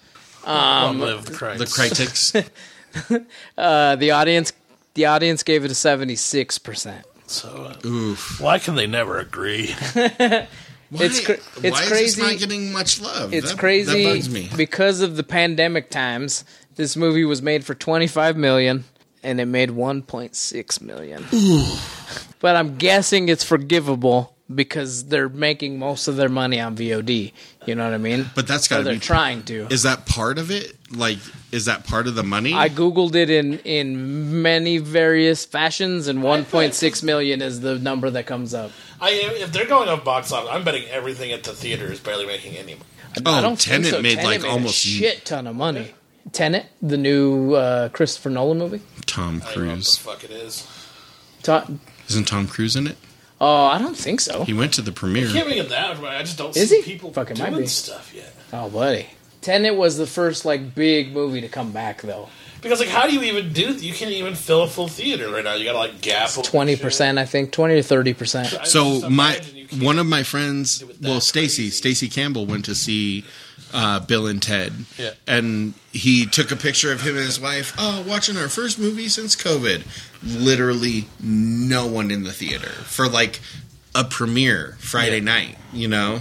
Long 0.47 0.99
live 0.99 1.27
the 1.27 1.33
Christ. 1.35 1.59
The 1.61 1.67
critics. 1.67 2.33
Uh, 3.57 3.97
the 3.97 4.11
audience, 4.11 4.53
the 4.95 5.07
audience 5.07 5.43
gave 5.43 5.65
it 5.65 5.71
a 5.71 5.75
seventy-six 5.75 6.59
percent. 6.59 7.07
So, 7.27 7.49
uh, 7.49 7.87
Oof. 7.89 8.39
why 8.39 8.59
can 8.59 8.75
they 8.75 8.87
never 8.87 9.19
agree? 9.19 9.75
Why, 9.95 11.05
It's 11.07 11.25
cra- 11.25 11.39
it's 11.63 11.81
why 11.81 11.87
crazy. 11.87 12.05
Is 12.05 12.17
this 12.17 12.31
not 12.33 12.39
getting 12.39 12.71
much 12.71 13.01
love. 13.01 13.33
It's 13.33 13.53
That- 13.53 13.59
crazy 13.59 14.05
That 14.05 14.11
bugs 14.13 14.29
me. 14.29 14.51
because 14.59 15.01
of 15.01 15.17
the 15.17 15.23
pandemic 15.23 15.89
times. 15.89 16.45
This 16.77 16.95
movie 16.97 17.25
was 17.25 17.41
made 17.41 17.65
for 17.65 17.75
25 17.75 18.37
million 18.37 18.85
and 19.23 19.41
it 19.41 19.47
made 19.47 19.71
1.6 19.71 20.81
million. 20.81 21.25
but 22.41 22.57
I'm 22.57 22.77
guessing 22.77 23.29
it's 23.29 23.45
forgivable 23.45 24.37
because 24.53 25.07
they're 25.07 25.29
making 25.31 25.79
most 25.79 26.09
of 26.09 26.17
their 26.17 26.29
money 26.29 26.61
on 26.61 26.77
VOD. 26.77 27.33
You 27.65 27.75
know 27.75 27.85
what 27.85 27.95
I 27.95 27.99
mean? 27.99 28.27
But 28.35 28.47
that's 28.47 28.69
got 28.69 28.79
to 28.79 28.83
they're 28.85 28.95
be. 28.95 29.01
trying 29.01 29.45
to. 29.45 29.67
Is 29.71 29.85
that 29.85 30.05
part 30.05 30.39
of 30.39 30.51
it? 30.51 30.77
Like, 30.91 31.19
is 31.53 31.65
that 31.67 31.87
part 31.87 32.07
of 32.07 32.15
the 32.15 32.23
money? 32.23 32.53
I 32.53 32.69
googled 32.69 33.15
it 33.15 33.31
in 33.31 33.61
in 33.61 34.43
many 34.43 34.77
various 34.79 35.47
fashions, 35.47 36.07
and 36.09 36.19
1.6 36.19 37.03
million 37.03 37.41
is 37.41 37.61
the 37.61 37.79
number 37.79 38.11
that 38.11 38.27
comes 38.27 38.53
up. 38.53 38.73
I, 39.01 39.11
if 39.41 39.53
they're 39.53 39.67
going 39.67 39.89
off 39.89 40.05
box 40.05 40.33
office, 40.33 40.51
I'm 40.53 40.65
betting 40.65 40.85
everything 40.91 41.33
at 41.33 41.45
the 41.45 41.53
theater 41.55 41.91
is 41.91 41.99
barely 42.01 42.27
making 42.27 42.57
any 42.57 42.75
money. 42.75 42.85
oh, 43.25 43.31
I 43.33 43.41
don't 43.41 43.59
Tenet 43.59 43.85
think 43.85 43.97
so. 43.97 44.03
made 44.03 44.17
Tenet 44.17 44.25
like 44.25 44.43
made 44.43 44.49
almost 44.51 44.85
a 44.85 44.89
shit 44.89 45.25
ton 45.25 45.47
of 45.47 45.57
money. 45.57 45.95
Tenet, 46.31 46.67
the 46.81 46.97
new 46.97 47.55
uh, 47.55 47.89
Christopher 47.91 48.31
Nolan 48.31 48.59
movie. 48.59 48.81
Tom 49.07 49.43
I 49.47 49.55
don't 49.55 49.65
know 49.65 49.71
what 49.71 49.71
the 49.71 49.75
Cruise. 49.75 49.97
fuck 49.99 50.25
it 50.25 50.31
is. 50.31 50.67
Ta- 51.43 51.67
Isn't 52.09 52.25
Tom 52.29 52.47
Cruise 52.47 52.77
in 52.77 52.87
it? 52.87 52.97
Oh, 53.41 53.65
I 53.67 53.79
don't 53.79 53.97
think 53.97 54.21
so. 54.21 54.45
He 54.45 54.53
went 54.53 54.73
to 54.75 54.83
the 54.83 54.93
premiere. 54.93 55.29
Can't 55.29 55.49
make 55.49 55.59
it 55.59 55.69
that. 55.71 56.01
but 56.01 56.11
I 56.15 56.21
just 56.21 56.39
don't 56.39 56.57
Is 56.57 56.71
see 56.71 56.81
he? 56.81 56.93
people 56.93 57.13
Fucking 57.13 57.39
might 57.39 57.51
doing 57.51 57.63
be. 57.63 57.67
stuff 57.67 58.13
yet. 58.15 58.33
Oh, 58.53 58.71
buddy. 58.71 59.09
Tenet 59.41 59.75
was 59.75 59.97
the 59.97 60.07
first 60.07 60.45
like 60.45 60.75
big 60.77 61.13
movie 61.13 61.41
to 61.41 61.49
come 61.49 61.73
back 61.73 62.03
though. 62.03 62.29
Because 62.61 62.79
like, 62.79 62.89
how 62.91 63.09
do 63.09 63.13
you 63.13 63.23
even 63.23 63.53
do? 63.53 63.73
You 63.73 63.93
can't 63.93 64.13
even 64.13 64.37
fill 64.37 64.63
a 64.63 64.69
full 64.69 64.87
theater 64.87 65.29
right 65.33 65.43
now. 65.43 65.55
You 65.55 65.65
gotta 65.65 65.79
like 65.79 66.01
gap 66.01 66.31
Twenty 66.45 66.77
percent, 66.77 67.19
I 67.19 67.25
think, 67.25 67.51
twenty 67.51 67.75
or 67.75 67.83
thirty 67.83 68.15
percent. 68.15 68.47
So 68.65 69.01
my 69.11 69.35
imagine 69.35 69.45
you 69.47 69.52
can't 69.52 69.52
one 69.81 69.99
of 69.99 70.07
my 70.07 70.23
friends, 70.23 70.79
do 70.79 70.91
it 70.91 71.01
that 71.03 71.09
well, 71.09 71.21
Stacy. 71.21 71.71
Stacy 71.71 72.09
Campbell 72.09 72.47
went 72.47 72.65
to 72.67 72.75
see 72.75 73.25
uh, 73.73 74.01
Bill 74.01 74.27
and 74.27 74.43
Ted, 74.43 74.73
Yeah. 74.99 75.13
and 75.27 75.75
he 75.93 76.27
took 76.27 76.51
a 76.53 76.57
picture 76.57 76.93
of 76.93 77.01
him 77.03 77.17
and 77.17 77.25
his 77.25 77.41
wife. 77.41 77.75
Oh, 77.79 78.05
watching 78.07 78.37
our 78.37 78.49
first 78.49 78.79
movie 78.79 79.09
since 79.09 79.35
COVID. 79.35 79.83
Literally, 80.23 81.07
no 81.21 81.87
one 81.87 82.11
in 82.11 82.23
the 82.25 82.33
theater 82.33 82.69
for 82.69 83.09
like 83.09 83.41
a 83.95 84.05
premiere 84.05 84.77
Friday 84.79 85.19
Yeah. 85.19 85.25
night. 85.25 85.59
You 85.73 85.89
know, 85.89 86.21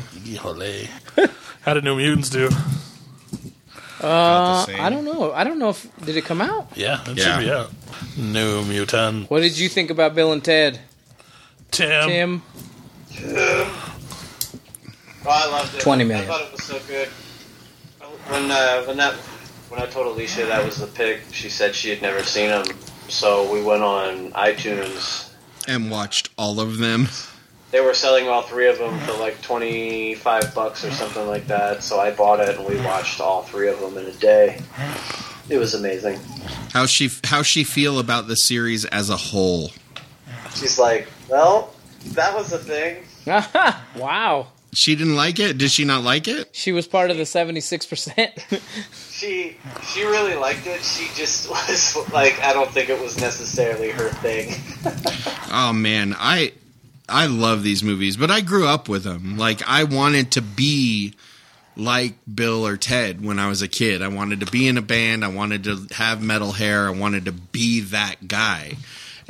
How 1.61 1.73
did 1.73 1.83
New 1.83 1.95
Mutants 1.97 2.29
do? 2.29 2.49
About 3.99 4.65
the 4.65 4.71
same. 4.73 4.81
I 4.81 4.89
don't 4.89 5.05
know. 5.05 5.31
I 5.31 5.43
don't 5.43 5.59
know 5.59 5.69
if 5.69 5.87
did 6.05 6.17
it 6.17 6.25
come 6.25 6.41
out. 6.41 6.69
Yeah, 6.75 7.01
it 7.05 7.17
Yeah. 7.17 7.35
should 7.37 7.45
be 7.45 7.51
out. 7.51 7.71
New 8.17 8.63
Mutant. 8.65 9.29
What 9.29 9.41
did 9.41 9.57
you 9.59 9.69
think 9.69 9.91
about 9.91 10.15
Bill 10.15 10.31
and 10.31 10.43
Ted, 10.43 10.79
Tim. 11.69 12.07
Tim? 12.09 12.41
Oh, 15.23 15.29
I 15.29 15.45
loved 15.51 15.75
it. 15.75 15.81
20 15.81 16.03
million. 16.05 16.25
I 16.25 16.27
thought 16.27 16.41
it 16.41 16.51
was 16.51 16.63
so 16.63 16.79
good. 16.87 17.07
When 18.27 18.49
uh, 18.51 18.83
when 18.83 18.97
that 18.97 19.13
when 19.69 19.81
I 19.81 19.85
told 19.85 20.07
Alicia 20.07 20.45
that 20.45 20.65
was 20.65 20.77
the 20.77 20.87
pick, 20.87 21.21
she 21.31 21.49
said 21.49 21.75
she 21.75 21.89
had 21.89 22.01
never 22.01 22.23
seen 22.23 22.49
them. 22.49 22.65
So 23.07 23.51
we 23.51 23.61
went 23.61 23.83
on 23.83 24.31
iTunes. 24.31 25.31
and 25.67 25.91
watched 25.91 26.29
all 26.37 26.59
of 26.59 26.77
them. 26.77 27.07
They 27.71 27.79
were 27.81 27.93
selling 27.93 28.27
all 28.27 28.41
three 28.41 28.67
of 28.67 28.77
them 28.79 28.97
for 29.01 29.13
like 29.13 29.41
twenty 29.41 30.15
five 30.15 30.53
bucks 30.55 30.83
or 30.83 30.91
something 30.91 31.27
like 31.27 31.47
that. 31.47 31.83
So 31.83 31.99
I 31.99 32.11
bought 32.11 32.39
it 32.39 32.57
and 32.57 32.67
we 32.67 32.77
watched 32.85 33.19
all 33.21 33.43
three 33.43 33.69
of 33.69 33.79
them 33.79 33.97
in 33.97 34.05
a 34.05 34.13
day. 34.13 34.61
It 35.49 35.57
was 35.57 35.73
amazing. 35.73 36.19
How 36.73 36.85
she 36.85 37.09
how 37.25 37.41
she 37.43 37.63
feel 37.63 37.99
about 37.99 38.27
the 38.27 38.35
series 38.35 38.85
as 38.85 39.09
a 39.09 39.17
whole? 39.17 39.71
She's 40.55 40.77
like, 40.79 41.07
"Well, 41.29 41.73
that 42.13 42.33
was 42.35 42.53
a 42.53 42.57
thing." 42.57 43.03
wow. 44.01 44.47
She 44.73 44.95
didn't 44.95 45.17
like 45.17 45.37
it. 45.39 45.57
Did 45.57 45.69
she 45.69 45.83
not 45.83 46.03
like 46.03 46.29
it? 46.29 46.55
She 46.55 46.71
was 46.71 46.87
part 46.87 47.11
of 47.11 47.17
the 47.17 47.25
seventy-six 47.25 47.85
percent. 47.85 48.31
She 49.21 49.55
she 49.83 50.03
really 50.03 50.33
liked 50.33 50.65
it. 50.65 50.81
She 50.81 51.07
just 51.13 51.47
was 51.49 51.95
like, 52.11 52.41
I 52.41 52.53
don't 52.53 52.71
think 52.71 52.89
it 52.89 52.99
was 52.99 53.21
necessarily 53.21 53.91
her 53.91 54.09
thing. 54.09 54.55
Oh 55.51 55.71
man, 55.73 56.15
I 56.17 56.53
I 57.07 57.27
love 57.27 57.61
these 57.61 57.83
movies, 57.83 58.17
but 58.17 58.31
I 58.31 58.41
grew 58.41 58.65
up 58.65 58.89
with 58.89 59.03
them. 59.03 59.37
Like 59.37 59.61
I 59.67 59.83
wanted 59.83 60.31
to 60.31 60.41
be 60.41 61.13
like 61.77 62.15
Bill 62.33 62.65
or 62.65 62.77
Ted 62.77 63.23
when 63.23 63.37
I 63.37 63.47
was 63.47 63.61
a 63.61 63.67
kid. 63.67 64.01
I 64.01 64.07
wanted 64.07 64.39
to 64.39 64.47
be 64.47 64.67
in 64.67 64.79
a 64.79 64.81
band. 64.81 65.23
I 65.23 65.27
wanted 65.27 65.65
to 65.65 65.87
have 65.93 66.23
metal 66.23 66.53
hair. 66.53 66.87
I 66.87 66.91
wanted 66.91 67.25
to 67.25 67.31
be 67.31 67.81
that 67.81 68.27
guy. 68.27 68.77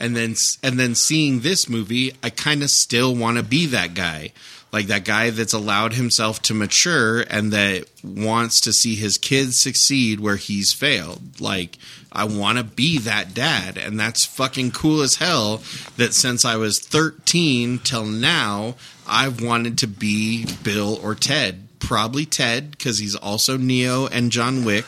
And 0.01 0.15
then 0.15 0.33
and 0.63 0.79
then 0.79 0.95
seeing 0.95 1.41
this 1.41 1.69
movie, 1.69 2.11
I 2.23 2.31
kind 2.31 2.63
of 2.63 2.71
still 2.71 3.15
want 3.15 3.37
to 3.37 3.43
be 3.43 3.67
that 3.67 3.93
guy. 3.93 4.31
Like 4.73 4.87
that 4.87 5.05
guy 5.05 5.29
that's 5.29 5.53
allowed 5.53 5.93
himself 5.93 6.41
to 6.43 6.55
mature 6.55 7.21
and 7.21 7.53
that 7.53 7.85
wants 8.03 8.59
to 8.61 8.73
see 8.73 8.95
his 8.95 9.19
kids 9.19 9.61
succeed 9.61 10.19
where 10.19 10.37
he's 10.37 10.73
failed. 10.73 11.39
Like 11.39 11.77
I 12.11 12.23
want 12.23 12.57
to 12.57 12.63
be 12.63 12.97
that 12.99 13.35
dad 13.35 13.77
and 13.77 13.99
that's 13.99 14.25
fucking 14.25 14.71
cool 14.71 15.01
as 15.01 15.15
hell 15.15 15.61
that 15.97 16.15
since 16.15 16.43
I 16.45 16.55
was 16.55 16.79
13 16.79 17.79
till 17.79 18.05
now 18.05 18.75
I've 19.07 19.43
wanted 19.43 19.77
to 19.79 19.87
be 19.87 20.47
Bill 20.63 20.99
or 21.03 21.13
Ted. 21.13 21.67
Probably 21.77 22.25
Ted 22.25 22.79
cuz 22.79 22.97
he's 22.97 23.15
also 23.15 23.57
Neo 23.57 24.07
and 24.07 24.31
John 24.31 24.65
Wick, 24.65 24.85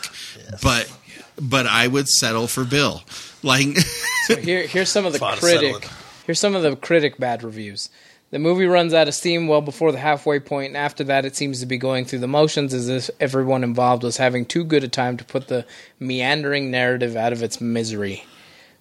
but 0.63 0.91
but 1.39 1.67
I 1.67 1.87
would 1.87 2.07
settle 2.07 2.47
for 2.47 2.63
Bill. 2.63 3.03
Like 3.43 3.77
Here, 4.41 4.65
here's 4.65 4.89
some 4.89 5.05
of 5.05 5.13
the 5.13 5.19
Lot 5.19 5.33
of 5.33 5.39
critic. 5.39 5.89
Here's 6.25 6.39
some 6.39 6.55
of 6.55 6.63
the 6.63 6.75
critic 6.75 7.17
bad 7.17 7.43
reviews. 7.43 7.89
The 8.31 8.39
movie 8.39 8.65
runs 8.65 8.93
out 8.93 9.07
of 9.07 9.13
steam 9.13 9.47
well 9.47 9.61
before 9.61 9.91
the 9.91 9.99
halfway 9.99 10.39
point, 10.39 10.69
and 10.69 10.77
after 10.77 11.03
that, 11.03 11.25
it 11.25 11.35
seems 11.35 11.59
to 11.59 11.65
be 11.65 11.77
going 11.77 12.05
through 12.05 12.19
the 12.19 12.27
motions 12.27 12.73
as 12.73 12.89
if 12.89 13.09
everyone 13.19 13.63
involved 13.63 14.01
was 14.01 14.17
having 14.17 14.45
too 14.45 14.63
good 14.63 14.83
a 14.83 14.87
time 14.87 15.17
to 15.17 15.25
put 15.25 15.49
the 15.49 15.65
meandering 15.99 16.71
narrative 16.71 17.15
out 17.15 17.33
of 17.33 17.43
its 17.43 17.61
misery. 17.61 18.25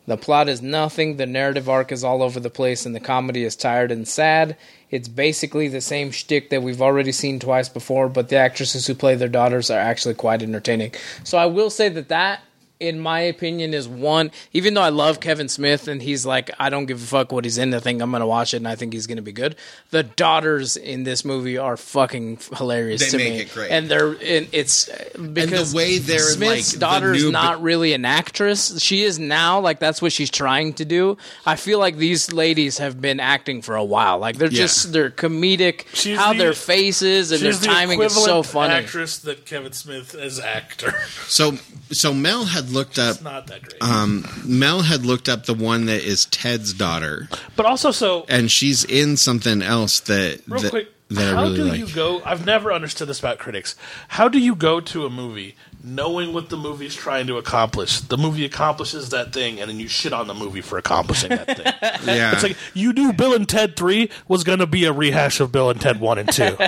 The 0.06 0.16
plot 0.16 0.48
is 0.48 0.62
nothing, 0.62 1.16
the 1.16 1.26
narrative 1.26 1.68
arc 1.68 1.92
is 1.92 2.02
all 2.02 2.22
over 2.22 2.40
the 2.40 2.50
place, 2.50 2.86
and 2.86 2.94
the 2.94 3.00
comedy 3.00 3.44
is 3.44 3.54
tired 3.54 3.92
and 3.92 4.08
sad. 4.08 4.56
It's 4.90 5.08
basically 5.08 5.68
the 5.68 5.80
same 5.80 6.12
shtick 6.12 6.50
that 6.50 6.62
we've 6.62 6.82
already 6.82 7.12
seen 7.12 7.38
twice 7.38 7.68
before, 7.68 8.08
but 8.08 8.28
the 8.28 8.36
actresses 8.36 8.86
who 8.86 8.94
play 8.94 9.16
their 9.16 9.28
daughters 9.28 9.70
are 9.70 9.78
actually 9.78 10.14
quite 10.14 10.42
entertaining. 10.42 10.94
So 11.24 11.36
I 11.36 11.46
will 11.46 11.70
say 11.70 11.88
that 11.90 12.08
that, 12.08 12.40
in 12.82 13.00
my 13.00 13.20
opinion, 13.20 13.72
is 13.74 13.88
one. 13.88 14.30
Even 14.52 14.74
though 14.74 14.82
I 14.82 14.88
love 14.90 15.20
Kevin 15.20 15.48
Smith 15.48 15.88
and 15.88 16.02
he's 16.02 16.26
like, 16.26 16.50
I 16.58 16.68
don't 16.68 16.86
give 16.86 17.02
a 17.02 17.06
fuck 17.06 17.32
what 17.32 17.44
he's 17.44 17.56
in. 17.58 17.72
I 17.72 17.78
think 17.80 18.02
I'm 18.02 18.10
gonna 18.10 18.26
watch 18.26 18.52
it 18.52 18.58
and 18.58 18.68
I 18.68 18.74
think 18.74 18.92
he's 18.92 19.06
gonna 19.06 19.22
be 19.22 19.32
good. 19.32 19.56
The 19.90 20.02
daughters 20.02 20.76
in 20.76 21.04
this 21.04 21.24
movie 21.24 21.56
are 21.58 21.76
fucking 21.76 22.38
hilarious. 22.56 23.00
They 23.02 23.10
to 23.10 23.16
make 23.18 23.32
me. 23.34 23.40
it 23.40 23.52
great. 23.54 23.70
and 23.70 23.88
they're 23.88 24.10
and 24.12 24.48
it's 24.52 24.90
because 25.32 25.72
the 25.72 25.76
way 25.76 25.98
they're, 25.98 26.18
Smith's 26.18 26.72
like, 26.72 26.74
the 26.74 26.78
daughter's 26.80 27.22
new- 27.24 27.32
not 27.32 27.62
really 27.62 27.92
an 27.92 28.04
actress. 28.04 28.80
She 28.82 29.02
is 29.04 29.18
now, 29.18 29.60
like 29.60 29.78
that's 29.78 30.02
what 30.02 30.12
she's 30.12 30.30
trying 30.30 30.72
to 30.74 30.84
do. 30.84 31.16
I 31.46 31.56
feel 31.56 31.78
like 31.78 31.96
these 31.96 32.32
ladies 32.32 32.78
have 32.78 33.00
been 33.00 33.20
acting 33.20 33.62
for 33.62 33.76
a 33.76 33.84
while. 33.84 34.18
Like 34.18 34.36
they're 34.36 34.48
Yeah. 34.50 34.62
just 34.62 34.92
they're 34.92 35.10
comedic. 35.10 35.84
She's 35.94 36.18
how 36.18 36.32
the- 36.32 36.38
their 36.40 36.52
faces 36.52 37.30
and 37.32 37.40
their 37.40 37.52
She's 37.52 37.60
the 37.60 37.66
timing 37.68 38.02
is 38.02 38.14
so 38.14 38.42
funny. 38.42 38.74
actress 38.74 39.18
that 39.18 39.46
Kevin 39.46 39.72
Smith 39.72 40.14
as 40.14 40.40
actor. 40.40 40.94
so 41.28 41.58
so 41.90 42.12
Mel 42.12 42.44
had 42.46 42.70
looked 42.72 42.98
up 42.98 43.16
it's 43.16 43.22
not 43.22 43.46
that 43.46 43.62
great. 43.62 43.82
um 43.82 44.26
Mel 44.44 44.82
had 44.82 45.04
looked 45.04 45.28
up 45.28 45.46
the 45.46 45.54
one 45.54 45.86
that 45.86 46.02
is 46.02 46.24
Ted's 46.26 46.72
daughter 46.72 47.28
but 47.56 47.66
also, 47.66 47.90
so 47.90 48.24
and 48.28 48.50
she's 48.50 48.84
in 48.84 49.16
something 49.16 49.62
else 49.62 50.00
that 50.00 50.40
real 50.46 50.62
that, 50.62 50.70
quick, 50.70 50.88
that 51.10 51.34
I 51.34 51.36
how 51.36 51.42
really 51.42 51.56
do 51.56 51.64
like. 51.64 51.78
you 51.78 51.88
go? 51.88 52.22
I've 52.24 52.46
never 52.46 52.72
understood 52.72 53.08
this 53.08 53.18
about 53.18 53.38
critics. 53.38 53.76
How 54.08 54.28
do 54.28 54.38
you 54.38 54.54
go 54.54 54.80
to 54.80 55.04
a 55.06 55.10
movie 55.10 55.56
knowing 55.84 56.32
what 56.32 56.48
the 56.48 56.56
movie's 56.56 56.94
trying 56.94 57.26
to 57.26 57.36
accomplish? 57.36 58.00
The 58.00 58.16
movie 58.16 58.44
accomplishes 58.44 59.10
that 59.10 59.32
thing, 59.32 59.60
and 59.60 59.68
then 59.70 59.78
you 59.78 59.88
shit 59.88 60.12
on 60.12 60.26
the 60.26 60.34
movie 60.34 60.60
for 60.60 60.78
accomplishing 60.78 61.30
that 61.30 61.46
thing. 61.46 61.66
yeah. 62.16 62.32
It's 62.32 62.42
like 62.42 62.56
you 62.74 62.92
knew 62.92 63.12
Bill 63.12 63.34
and 63.34 63.48
Ted 63.48 63.76
Three 63.76 64.10
was 64.28 64.44
going 64.44 64.60
to 64.60 64.66
be 64.66 64.84
a 64.84 64.92
rehash 64.92 65.40
of 65.40 65.52
Bill 65.52 65.70
and 65.70 65.80
Ted 65.80 66.00
One 66.00 66.18
and 66.18 66.32
Two. 66.32 66.56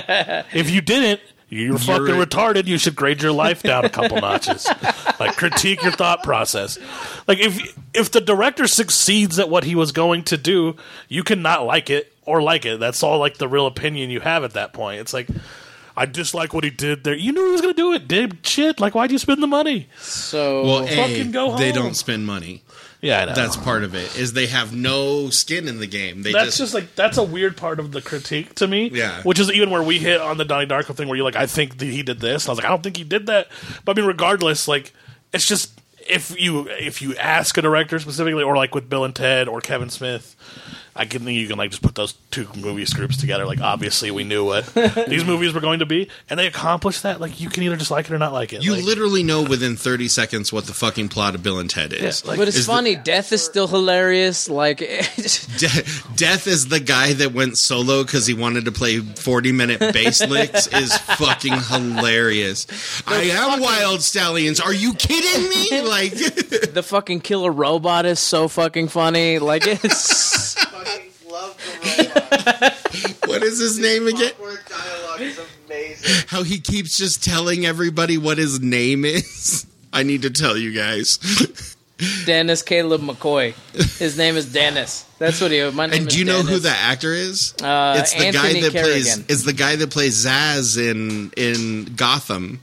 if 0.53 0.69
you 0.69 0.81
didn't, 0.81 1.21
you're 1.49 1.77
fucking 1.77 2.07
You're- 2.07 2.25
retarded. 2.25 2.65
You 2.67 2.77
should 2.77 2.95
grade 2.95 3.21
your 3.21 3.31
life 3.31 3.61
down 3.63 3.85
a 3.85 3.89
couple 3.89 4.17
notches. 4.19 4.67
Like 5.17 5.37
critique 5.37 5.81
your 5.81 5.93
thought 5.93 6.23
process. 6.23 6.77
Like 7.25 7.39
if 7.39 7.57
if 7.93 8.11
the 8.11 8.19
director 8.19 8.67
succeeds 8.67 9.39
at 9.39 9.49
what 9.49 9.63
he 9.63 9.73
was 9.73 9.93
going 9.93 10.23
to 10.25 10.35
do, 10.37 10.75
you 11.07 11.23
can 11.23 11.41
not 11.41 11.65
like 11.65 11.89
it 11.89 12.11
or 12.25 12.41
like 12.41 12.65
it. 12.65 12.81
That's 12.81 13.01
all 13.01 13.17
like 13.17 13.37
the 13.37 13.47
real 13.47 13.65
opinion 13.65 14.09
you 14.09 14.19
have 14.19 14.43
at 14.43 14.51
that 14.53 14.73
point. 14.73 14.99
It's 14.99 15.13
like 15.13 15.29
I 15.95 16.05
dislike 16.05 16.53
what 16.53 16.65
he 16.65 16.69
did 16.69 17.05
there. 17.05 17.15
You 17.15 17.31
knew 17.31 17.45
he 17.45 17.51
was 17.53 17.61
going 17.61 17.73
to 17.73 17.81
do 17.81 17.93
it, 17.93 18.09
did 18.09 18.45
shit. 18.45 18.81
Like 18.81 18.93
why'd 18.93 19.09
you 19.11 19.17
spend 19.17 19.41
the 19.41 19.47
money? 19.47 19.87
So 19.99 20.63
Well, 20.65 20.83
a, 20.83 20.87
fucking 20.87 21.31
go 21.31 21.55
they 21.57 21.71
don't 21.71 21.95
spend 21.95 22.25
money. 22.25 22.63
Yeah, 23.01 23.21
I 23.21 23.25
know. 23.25 23.33
That's 23.33 23.57
part 23.57 23.83
of 23.83 23.93
it. 23.93 24.17
Is 24.17 24.33
they 24.33 24.47
have 24.47 24.73
no 24.73 25.29
skin 25.29 25.67
in 25.67 25.79
the 25.79 25.87
game. 25.87 26.23
They 26.23 26.31
that's 26.31 26.45
just, 26.45 26.57
just, 26.57 26.73
like 26.73 26.95
that's 26.95 27.17
a 27.17 27.23
weird 27.23 27.57
part 27.57 27.79
of 27.79 27.91
the 27.91 28.01
critique 28.01 28.55
to 28.55 28.67
me. 28.67 28.89
Yeah. 28.91 29.21
which 29.23 29.39
is 29.39 29.51
even 29.51 29.69
where 29.69 29.83
we 29.83 29.99
hit 29.99 30.21
on 30.21 30.37
the 30.37 30.45
Donnie 30.45 30.65
Darko 30.67 30.95
thing, 30.95 31.07
where 31.07 31.15
you're 31.15 31.25
like, 31.25 31.35
I 31.35 31.45
think 31.45 31.77
that 31.77 31.85
he 31.85 32.03
did 32.03 32.19
this. 32.19 32.45
And 32.45 32.49
I 32.49 32.51
was 32.51 32.57
like, 32.59 32.65
I 32.65 32.69
don't 32.69 32.83
think 32.83 32.97
he 32.97 33.03
did 33.03 33.27
that. 33.27 33.47
But 33.83 33.97
I 33.97 34.01
mean, 34.01 34.07
regardless, 34.07 34.67
like 34.67 34.93
it's 35.33 35.47
just 35.47 35.79
if 36.07 36.39
you 36.39 36.67
if 36.69 37.01
you 37.01 37.15
ask 37.17 37.57
a 37.57 37.61
director 37.61 37.99
specifically, 37.99 38.43
or 38.43 38.55
like 38.55 38.73
with 38.73 38.89
Bill 38.89 39.03
and 39.03 39.15
Ted 39.15 39.47
or 39.47 39.61
Kevin 39.61 39.89
Smith. 39.89 40.35
I 40.97 41.03
can 41.05 41.23
think 41.25 41.37
you 41.37 41.47
can 41.47 41.57
like 41.57 41.71
just 41.71 41.81
put 41.81 41.93
those 41.95 42.13
two 42.31 42.47
movie 42.55 42.85
groups 42.85 43.17
together. 43.17 43.45
Like 43.45 43.59
obviously 43.59 44.11
we 44.11 44.23
knew 44.23 44.45
what 44.45 44.65
these 45.07 45.25
movies 45.25 45.53
were 45.53 45.59
going 45.59 45.79
to 45.79 45.85
be, 45.85 46.09
and 46.29 46.39
they 46.39 46.47
accomplished 46.47 47.03
that. 47.03 47.19
Like 47.19 47.41
you 47.41 47.49
can 47.49 47.63
either 47.63 47.75
just 47.75 47.91
like 47.91 48.05
it 48.05 48.13
or 48.13 48.17
not 48.17 48.31
like 48.31 48.53
it. 48.53 48.63
you 48.63 48.75
Like, 48.75 48.85
literally 48.85 49.21
know 49.23 49.43
within 49.43 49.75
30 49.75 50.07
seconds 50.07 50.53
what 50.53 50.65
the 50.67 50.73
fucking 50.73 51.09
plot 51.09 51.35
of 51.35 51.43
Bill 51.43 51.59
and 51.59 51.69
Ted 51.69 51.91
is. 51.91 52.23
Yeah, 52.23 52.29
like- 52.29 52.39
but 52.39 52.47
it's 52.47 52.55
Is 52.57 52.65
the- 52.65 52.71
funny. 52.71 52.95
Death 52.95 53.31
is 53.33 53.43
still 53.43 53.67
hilarious. 53.67 54.49
Like, 54.49 54.77
De- 55.57 55.83
Death 56.15 56.47
is 56.47 56.67
the 56.69 56.79
guy 56.79 57.11
that 57.13 57.33
went 57.33 57.57
solo 57.57 58.03
because 58.03 58.25
he 58.25 58.33
wanted 58.33 58.63
to 58.65 58.71
play 58.71 58.99
40 58.99 59.51
minute 59.51 59.79
bass 59.79 60.21
licks 60.27 60.67
is 60.67 60.97
fucking 60.97 61.53
hilarious. 61.69 62.67
I 63.05 63.23
am 63.31 63.59
Wild 63.59 64.01
Stallions. 64.01 64.59
Are 64.61 64.73
you 64.73 64.93
kidding 64.93 65.49
me? 65.49 65.81
Like, 65.81 66.13
the 66.13 66.83
fucking 66.85 67.19
killer 67.21 67.51
robot 67.51 68.05
is 68.05 68.19
so 68.19 68.47
fucking 68.47 68.87
funny. 68.87 69.39
Like, 69.39 69.63
it's 69.67 70.53
fucking 70.63 71.11
love 71.29 71.57
the 71.57 72.03
robot. 72.29 72.34
what 73.25 73.43
is 73.43 73.59
his 73.59 73.79
name 73.79 74.07
again? 74.07 74.31
Dialogue 74.39 75.21
is 75.21 75.39
amazing. 75.65 76.25
How 76.27 76.43
he 76.43 76.59
keeps 76.59 76.97
just 76.97 77.23
telling 77.23 77.65
everybody 77.65 78.17
what 78.17 78.37
his 78.37 78.59
name 78.61 79.05
is. 79.05 79.65
I 79.93 80.03
need 80.03 80.23
to 80.23 80.29
tell 80.29 80.57
you 80.57 80.73
guys. 80.73 81.17
Dennis 82.25 82.61
Caleb 82.61 83.01
McCoy. 83.01 83.53
His 83.97 84.17
name 84.17 84.35
is 84.35 84.51
Dennis. 84.51 85.05
That's 85.17 85.39
what 85.39 85.51
he. 85.51 85.63
My 85.71 85.85
name 85.85 85.99
And 85.99 86.07
is 86.07 86.13
do 86.13 86.19
you 86.19 86.25
know 86.25 86.41
who 86.41 86.59
Dennis. 86.59 86.63
the 86.63 86.69
actor 86.69 87.13
is? 87.13 87.53
Uh, 87.63 87.95
it's 87.99 88.11
the 88.13 88.25
Anthony 88.25 88.53
guy 88.55 88.61
that 88.61 88.71
plays. 88.73 89.05
Carrigan. 89.05 89.25
It's 89.29 89.43
the 89.43 89.53
guy 89.53 89.75
that 89.77 89.89
plays 89.91 90.25
Zsasz 90.25 90.77
in 90.77 91.31
in 91.37 91.85
Gotham. 91.95 92.59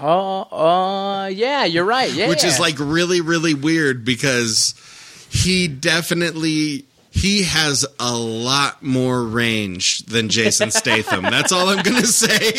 Oh, 0.00 0.42
uh, 0.56 1.26
yeah, 1.26 1.64
you're 1.64 1.84
right. 1.84 2.12
Yeah, 2.12 2.28
which 2.28 2.44
is 2.44 2.60
like 2.60 2.76
really 2.78 3.20
really 3.20 3.54
weird 3.54 4.04
because 4.04 4.74
he 5.28 5.66
definitely 5.66 6.84
he 7.20 7.42
has 7.42 7.84
a 7.98 8.16
lot 8.16 8.82
more 8.82 9.22
range 9.24 10.00
than 10.06 10.28
Jason 10.28 10.70
Statham. 10.70 11.22
That's 11.22 11.52
all 11.52 11.68
I'm 11.68 11.82
going 11.82 12.00
to 12.00 12.06
say. 12.06 12.52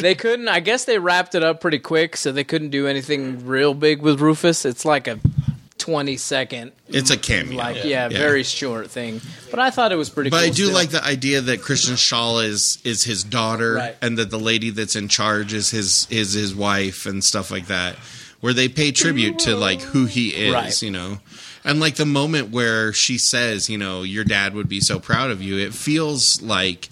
they 0.00 0.14
couldn't. 0.14 0.48
I 0.48 0.60
guess 0.60 0.84
they 0.84 0.98
wrapped 0.98 1.34
it 1.34 1.42
up 1.42 1.60
pretty 1.60 1.78
quick, 1.78 2.16
so 2.16 2.32
they 2.32 2.44
couldn't 2.44 2.70
do 2.70 2.86
anything 2.86 3.46
real 3.46 3.74
big 3.74 4.02
with 4.02 4.20
Rufus. 4.20 4.64
It's 4.64 4.84
like 4.84 5.06
a 5.08 5.18
twenty 5.78 6.16
second, 6.16 6.72
It's 6.88 7.10
a 7.10 7.16
cameo. 7.16 7.58
like 7.58 7.76
yeah, 7.84 8.08
Yeah. 8.08 8.18
very 8.18 8.44
short 8.44 8.90
thing. 8.90 9.20
But 9.50 9.58
I 9.60 9.70
thought 9.70 9.90
it 9.92 9.96
was 9.96 10.10
pretty. 10.10 10.30
Cool. 10.30 10.38
But 10.38 10.44
cool 10.44 10.52
I 10.52 10.54
do 10.54 10.64
still. 10.66 10.74
like 10.74 10.90
the 10.90 11.04
idea 11.04 11.40
that 11.40 11.60
Christian 11.62 11.96
Shaw 11.96 12.38
is 12.38 12.78
is 12.84 13.04
his 13.04 13.24
daughter 13.24 13.74
Right. 13.74 13.96
and 14.00 14.16
that 14.18 14.30
the 14.30 14.38
lady 14.38 14.70
that's 14.70 14.96
in 14.96 15.08
charge 15.08 15.52
is 15.52 15.70
his 15.70 16.06
is 16.10 16.32
his 16.34 16.54
wife 16.54 17.06
and 17.06 17.22
stuff 17.24 17.50
like 17.50 17.66
that. 17.66 17.96
Where 18.42 18.52
they 18.52 18.68
pay 18.68 18.92
tribute 18.92 19.38
to 19.40 19.56
like 19.56 19.80
who 19.80 20.04
he 20.04 20.28
is, 20.28 20.52
Right. 20.52 20.82
you 20.82 20.90
know. 20.90 21.20
And 21.64 21.80
like 21.80 21.94
the 21.94 22.04
moment 22.04 22.50
where 22.50 22.92
she 22.92 23.16
says, 23.16 23.70
you 23.70 23.78
know, 23.78 24.02
your 24.02 24.24
dad 24.24 24.52
would 24.54 24.68
be 24.68 24.80
so 24.80 24.98
proud 24.98 25.30
of 25.30 25.40
you, 25.40 25.56
it 25.58 25.72
feels 25.72 26.42
like 26.42 26.88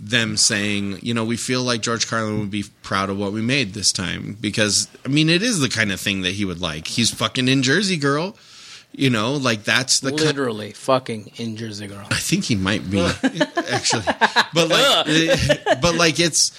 them 0.00 0.36
saying, 0.38 0.98
you 1.02 1.12
know, 1.12 1.24
we 1.26 1.36
feel 1.36 1.62
like 1.62 1.82
George 1.82 2.06
Carlin 2.08 2.40
would 2.40 2.50
be 2.50 2.64
proud 2.82 3.10
of 3.10 3.18
what 3.18 3.32
we 3.32 3.42
made 3.42 3.74
this 3.74 3.92
time 3.92 4.36
because 4.40 4.88
I 5.04 5.08
mean, 5.08 5.28
it 5.28 5.42
is 5.42 5.60
the 5.60 5.68
kind 5.68 5.92
of 5.92 6.00
thing 6.00 6.22
that 6.22 6.32
he 6.32 6.44
would 6.46 6.60
like. 6.60 6.86
He's 6.86 7.10
fucking 7.10 7.48
in 7.48 7.62
Jersey 7.62 7.96
Girl, 7.98 8.34
you 8.92 9.10
know, 9.10 9.34
like 9.34 9.64
that's 9.64 10.00
the 10.00 10.10
literally 10.10 10.72
fucking 10.72 11.32
in 11.36 11.56
Jersey 11.56 11.86
Girl. 11.88 12.06
I 12.10 12.14
think 12.18 12.44
he 12.44 12.54
might 12.56 12.88
be 12.90 13.00
actually, 13.70 14.04
but 14.54 14.68
like, 14.70 15.64
but 15.82 15.94
like 15.96 16.18
it's 16.18 16.52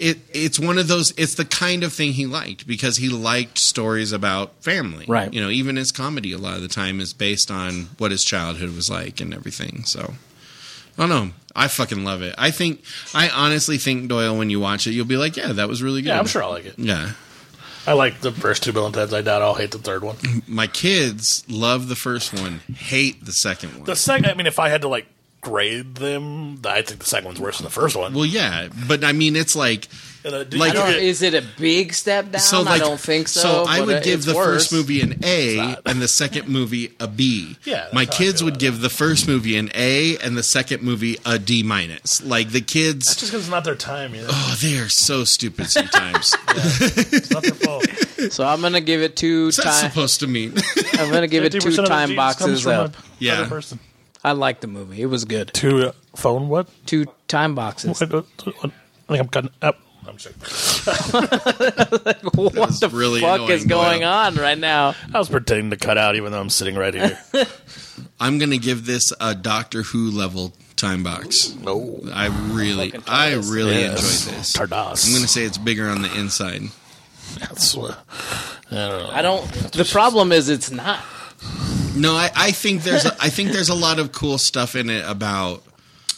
it 0.00 0.18
it's 0.32 0.58
one 0.58 0.78
of 0.78 0.88
those. 0.88 1.12
It's 1.16 1.34
the 1.34 1.44
kind 1.44 1.84
of 1.84 1.92
thing 1.92 2.12
he 2.12 2.26
liked 2.26 2.66
because 2.66 2.96
he 2.96 3.08
liked 3.08 3.58
stories 3.58 4.12
about 4.12 4.62
family. 4.62 5.04
Right. 5.06 5.32
You 5.32 5.40
know, 5.40 5.50
even 5.50 5.76
his 5.76 5.92
comedy 5.92 6.32
a 6.32 6.38
lot 6.38 6.56
of 6.56 6.62
the 6.62 6.68
time 6.68 7.00
is 7.00 7.12
based 7.12 7.50
on 7.50 7.90
what 7.98 8.10
his 8.10 8.24
childhood 8.24 8.74
was 8.74 8.90
like 8.90 9.20
and 9.20 9.34
everything. 9.34 9.84
So. 9.84 10.14
I 10.98 11.06
don't 11.06 11.08
know. 11.08 11.32
I 11.56 11.68
fucking 11.68 12.04
love 12.04 12.20
it. 12.20 12.34
I 12.36 12.50
think 12.50 12.82
I 13.14 13.30
honestly 13.30 13.78
think 13.78 14.08
Doyle 14.08 14.36
when 14.36 14.50
you 14.50 14.60
watch 14.60 14.86
it, 14.86 14.90
you'll 14.90 15.06
be 15.06 15.16
like, 15.16 15.36
yeah, 15.36 15.52
that 15.52 15.68
was 15.68 15.82
really 15.82 16.02
good. 16.02 16.08
yeah, 16.08 16.18
I'm 16.18 16.26
sure 16.26 16.42
I 16.42 16.48
like 16.48 16.66
it. 16.66 16.78
Yeah. 16.78 17.12
I 17.86 17.94
like 17.94 18.20
the 18.20 18.32
first 18.32 18.62
two 18.62 18.72
Bill 18.72 18.84
and 18.84 18.94
Ted's. 18.94 19.14
I 19.14 19.22
doubt 19.22 19.40
I'll 19.40 19.54
hate 19.54 19.70
the 19.70 19.78
third 19.78 20.04
one. 20.04 20.16
My 20.46 20.66
kids 20.66 21.44
love 21.48 21.88
the 21.88 21.96
first 21.96 22.34
one, 22.34 22.60
hate 22.74 23.24
the 23.24 23.32
second 23.32 23.76
one. 23.76 23.84
The 23.84 23.96
second, 23.96 24.26
I 24.26 24.34
mean, 24.34 24.46
if 24.46 24.58
I 24.58 24.68
had 24.68 24.82
to 24.82 24.88
like 24.88 25.06
grade 25.40 25.94
them, 25.94 26.60
I 26.66 26.82
think 26.82 27.00
the 27.00 27.06
second 27.06 27.26
one's 27.26 27.40
worse 27.40 27.58
than 27.58 27.64
the 27.64 27.70
first 27.70 27.96
one. 27.96 28.12
well, 28.14 28.26
yeah, 28.26 28.68
but 28.88 29.02
I 29.04 29.12
mean, 29.12 29.36
it's 29.36 29.56
like 29.56 29.88
And, 30.22 30.34
uh, 30.34 30.44
do 30.44 30.58
like- 30.58 30.72
I 30.72 30.74
don't, 30.74 30.90
get- 30.90 31.02
is 31.02 31.22
it 31.22 31.32
a 31.34 31.42
big 31.58 31.94
step 31.94 32.30
down? 32.30 32.40
So, 32.42 32.60
like, 32.60 32.74
I 32.82 32.84
don't 32.84 33.00
think 33.00 33.26
so. 33.28 33.40
So 33.40 33.64
I 33.66 33.80
would 33.80 34.02
give 34.02 34.26
the 34.26 34.34
worse. 34.34 34.68
first 34.68 34.72
movie 34.72 35.00
an 35.00 35.18
A 35.24 35.76
and 35.86 36.02
the 36.02 36.08
second 36.08 36.46
movie 36.48 36.92
a 37.00 37.08
B. 37.08 37.56
Yeah, 37.64 37.88
my 37.94 38.04
kids 38.04 38.42
would 38.44 38.54
about 38.54 38.60
give 38.60 38.80
the 38.82 38.90
first 38.90 39.26
movie 39.26 39.56
an 39.56 39.70
A 39.74 40.18
and 40.18 40.36
the 40.36 40.42
second 40.42 40.82
movie 40.82 41.16
a 41.24 41.38
D 41.38 41.62
minus. 41.62 42.22
Like 42.22 42.50
the 42.50 42.60
kids, 42.60 43.06
just 43.16 43.20
because 43.32 43.44
it's 43.44 43.50
not 43.50 43.64
their 43.64 43.74
time, 43.76 44.14
you 44.14 44.20
know, 44.22 44.28
oh, 44.30 44.58
they 44.60 44.76
are 44.78 44.90
so 44.90 45.24
stupid 45.24 45.70
sometimes. 45.70 46.36
it's 46.48 47.30
not 47.30 47.42
their 47.42 47.54
fault. 47.54 47.86
So 48.30 48.44
I'm 48.44 48.60
gonna 48.60 48.82
give 48.82 49.00
it 49.00 49.16
two 49.16 49.46
What's 49.46 49.56
time. 49.62 49.72
supposed 49.88 50.20
to 50.20 50.26
mean? 50.26 50.52
I'm 50.98 51.10
gonna 51.10 51.26
give 51.26 51.42
it 51.44 51.52
two 51.52 51.74
time 51.86 52.14
boxes 52.14 52.60
from 52.60 52.72
a 52.72 52.74
up. 52.82 52.96
Yeah. 53.18 53.40
other 53.40 53.48
person. 53.48 53.80
I 54.22 54.32
like 54.32 54.60
the 54.60 54.66
movie. 54.66 55.00
It 55.02 55.06
was 55.06 55.24
good. 55.24 55.50
Two 55.54 55.88
uh, 55.88 55.92
phone 56.14 56.48
what? 56.48 56.68
Two 56.86 57.06
time 57.28 57.54
boxes. 57.54 58.00
What- 58.00 58.12
what- 58.12 58.26
what- 58.62 58.72
I 59.08 59.14
think 59.14 59.20
I'm 59.24 59.28
cutting 59.28 59.50
up. 59.62 59.76
I'm 60.06 60.18
sorry. 60.18 60.34
what 61.14 62.80
the 62.80 62.90
really 62.92 63.20
fuck 63.20 63.36
annoying, 63.40 63.50
is 63.50 63.64
going 63.64 64.00
Doyle. 64.00 64.08
on 64.12 64.34
right 64.36 64.56
now? 64.58 64.94
I 65.12 65.18
was 65.18 65.28
pretending 65.28 65.70
to 65.70 65.76
cut 65.76 65.98
out, 65.98 66.16
even 66.16 66.32
though 66.32 66.40
I'm 66.40 66.48
sitting 66.50 66.76
right 66.76 66.94
here. 66.94 67.18
I'm 68.20 68.38
going 68.38 68.50
to 68.50 68.58
give 68.58 68.86
this 68.86 69.12
a 69.20 69.34
Doctor 69.34 69.82
Who 69.82 70.10
level 70.10 70.52
time 70.76 71.02
box. 71.02 71.54
no, 71.56 72.00
I 72.12 72.26
really, 72.52 72.94
I 73.06 73.34
really 73.34 73.80
Yes. 73.80 74.26
enjoyed 74.26 74.38
this. 74.40 74.52
TARDIS. 74.52 75.06
I'm 75.06 75.12
going 75.12 75.22
to 75.22 75.28
say 75.28 75.42
it's 75.44 75.58
bigger 75.58 75.88
on 75.88 76.02
the 76.02 76.14
inside. 76.18 76.62
That's 77.38 77.74
what. 77.76 77.98
I 78.70 78.74
don't 78.74 79.02
know. 79.02 79.10
I 79.12 79.22
don't. 79.22 79.44
The 79.72 79.84
problem 79.90 80.32
is 80.32 80.48
it's 80.48 80.70
not. 80.70 81.00
No, 81.96 82.14
I, 82.14 82.30
I 82.36 82.50
think 82.52 82.82
there's, 82.82 83.04
a, 83.04 83.16
I 83.20 83.28
think 83.28 83.52
there's 83.52 83.68
a 83.68 83.74
lot 83.74 83.98
of 83.98 84.12
cool 84.12 84.38
stuff 84.38 84.76
in 84.76 84.88
it 84.90 85.04
about 85.08 85.62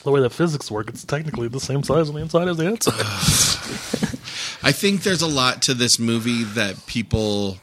the 0.05 0.11
way 0.11 0.21
the 0.21 0.31
physics 0.31 0.71
work, 0.71 0.89
it's 0.89 1.05
technically 1.05 1.49
the 1.49 1.61
same 1.61 1.83
size 1.83 2.09
on 2.09 2.15
the 2.15 2.21
inside 2.21 2.49
as 2.49 2.57
the 2.57 2.69
outside. 2.69 2.95
I 4.65 4.73
think 4.73 5.03
there's 5.03 5.23
a 5.23 5.27
lot 5.27 5.63
to 5.63 5.75
this 5.75 5.99
movie 5.99 6.45
that 6.45 6.87
people 6.87 7.59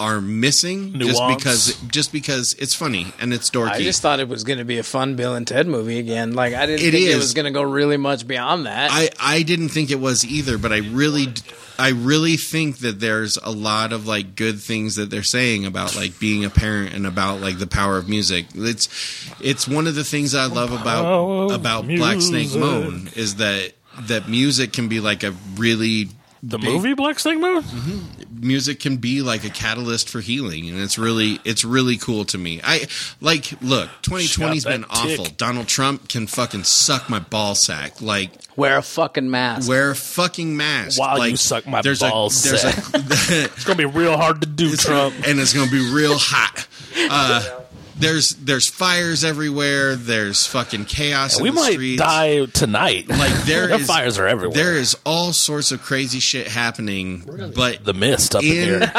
are 0.00 0.20
missing 0.20 0.98
just 0.98 1.20
because 1.28 1.74
just 1.88 2.12
because 2.12 2.54
it's 2.58 2.74
funny 2.74 3.06
and 3.20 3.32
it's 3.34 3.50
dorky. 3.50 3.70
I 3.70 3.82
just 3.82 4.00
thought 4.02 4.20
it 4.20 4.28
was 4.28 4.44
going 4.44 4.58
to 4.58 4.64
be 4.64 4.78
a 4.78 4.82
fun 4.82 5.16
Bill 5.16 5.34
and 5.34 5.46
Ted 5.46 5.66
movie 5.66 5.98
again. 5.98 6.34
Like 6.34 6.54
I 6.54 6.66
didn't 6.66 6.86
It 6.86 6.92
think 6.92 7.04
it 7.06 7.08
is. 7.10 7.16
was 7.16 7.34
going 7.34 7.46
to 7.46 7.50
go 7.50 7.62
really 7.62 7.96
much 7.96 8.26
beyond 8.26 8.66
that. 8.66 8.90
I 8.92 9.10
I 9.20 9.42
didn't 9.42 9.70
think 9.70 9.90
it 9.90 10.00
was 10.00 10.24
either, 10.24 10.56
but 10.58 10.72
I 10.72 10.78
really 10.78 11.28
I 11.80 11.90
really 11.90 12.36
think 12.36 12.78
that 12.78 13.00
there's 13.00 13.36
a 13.38 13.50
lot 13.50 13.92
of 13.92 14.06
like 14.06 14.34
good 14.36 14.60
things 14.60 14.96
that 14.96 15.10
they're 15.10 15.22
saying 15.22 15.64
about 15.66 15.96
like 15.96 16.18
being 16.20 16.44
a 16.44 16.50
parent 16.50 16.94
and 16.94 17.06
about 17.06 17.40
like 17.40 17.58
the 17.58 17.66
power 17.68 17.98
of 17.98 18.08
music. 18.08 18.46
It's 18.54 18.88
it's 19.40 19.66
one 19.68 19.86
of 19.86 19.94
the 19.94 20.04
things 20.04 20.34
I 20.34 20.46
love 20.46 20.70
Power 20.70 20.78
about 20.80 21.04
of 21.06 21.50
about 21.52 21.86
Black 21.86 22.20
Snake 22.20 22.52
music. 22.54 22.60
Moan 22.60 23.10
is 23.16 23.36
that 23.36 23.72
that 24.02 24.28
music 24.28 24.72
can 24.72 24.88
be 24.88 25.00
like 25.00 25.24
a 25.24 25.32
really 25.56 26.08
The 26.42 26.58
big- 26.58 26.68
movie 26.68 26.94
Black 26.94 27.18
Snake 27.18 27.38
Moan? 27.40 27.64
music 28.40 28.78
can 28.78 28.98
be 28.98 29.20
like 29.20 29.42
a 29.44 29.50
catalyst 29.50 30.08
for 30.08 30.20
healing 30.20 30.68
and 30.70 30.78
it's 30.80 30.96
really 30.96 31.40
it's 31.44 31.64
really 31.64 31.96
cool 31.96 32.24
to 32.24 32.38
me. 32.38 32.60
I 32.62 32.86
like 33.20 33.52
look 33.60 33.88
2020's 34.02 34.64
been 34.64 34.82
that 34.82 34.90
awful. 34.90 35.24
Donald 35.36 35.66
trump 35.66 36.08
can 36.08 36.28
fucking 36.28 36.62
suck 36.64 37.10
my 37.10 37.18
ball 37.18 37.54
sack. 37.56 38.00
Like 38.00 38.30
Wear 38.54 38.78
a 38.78 38.82
fucking 38.82 39.28
mask. 39.30 39.68
wear 39.68 39.90
a 39.90 39.96
fucking 39.96 40.56
mask. 40.56 41.00
While 41.00 41.26
you 41.26 41.36
suck 41.36 41.66
my 41.66 41.82
there's 41.82 41.98
ball 42.00 42.28
a, 42.28 42.30
there's 42.30 42.64
a, 42.64 42.68
It's 43.44 43.64
gonna 43.64 43.76
be 43.76 43.84
real 43.86 44.16
hard 44.16 44.40
to 44.42 44.46
do, 44.46 44.76
Trump. 44.76 45.14
and 45.26 45.40
it's 45.40 45.52
gonna 45.52 45.70
be 45.70 45.92
real 45.92 46.16
hot. 46.16 46.66
Uh 47.10 47.60
there's 47.98 48.30
there's 48.36 48.68
fires 48.68 49.24
everywhere 49.24 49.96
there's 49.96 50.46
fucking 50.46 50.84
chaos 50.86 51.36
in 51.38 51.42
We 51.42 51.50
the 51.50 51.54
might 51.56 51.72
streets. 51.72 52.02
die 52.02 52.46
tonight. 52.46 53.08
like 53.08 53.32
there 53.44 53.66
the 53.68 53.76
is 53.76 53.86
fires 53.86 54.18
are 54.18 54.26
everywhere. 54.26 54.54
there 54.54 54.74
is 54.76 54.96
all 55.04 55.32
sorts 55.32 55.72
of 55.72 55.82
crazy 55.82 56.20
shit 56.20 56.48
happening 56.48 57.24
but 57.54 57.84
the 57.84 57.94
mist 57.94 58.34
up 58.34 58.42
in, 58.42 58.50
in 58.50 58.54
here. 58.80 58.92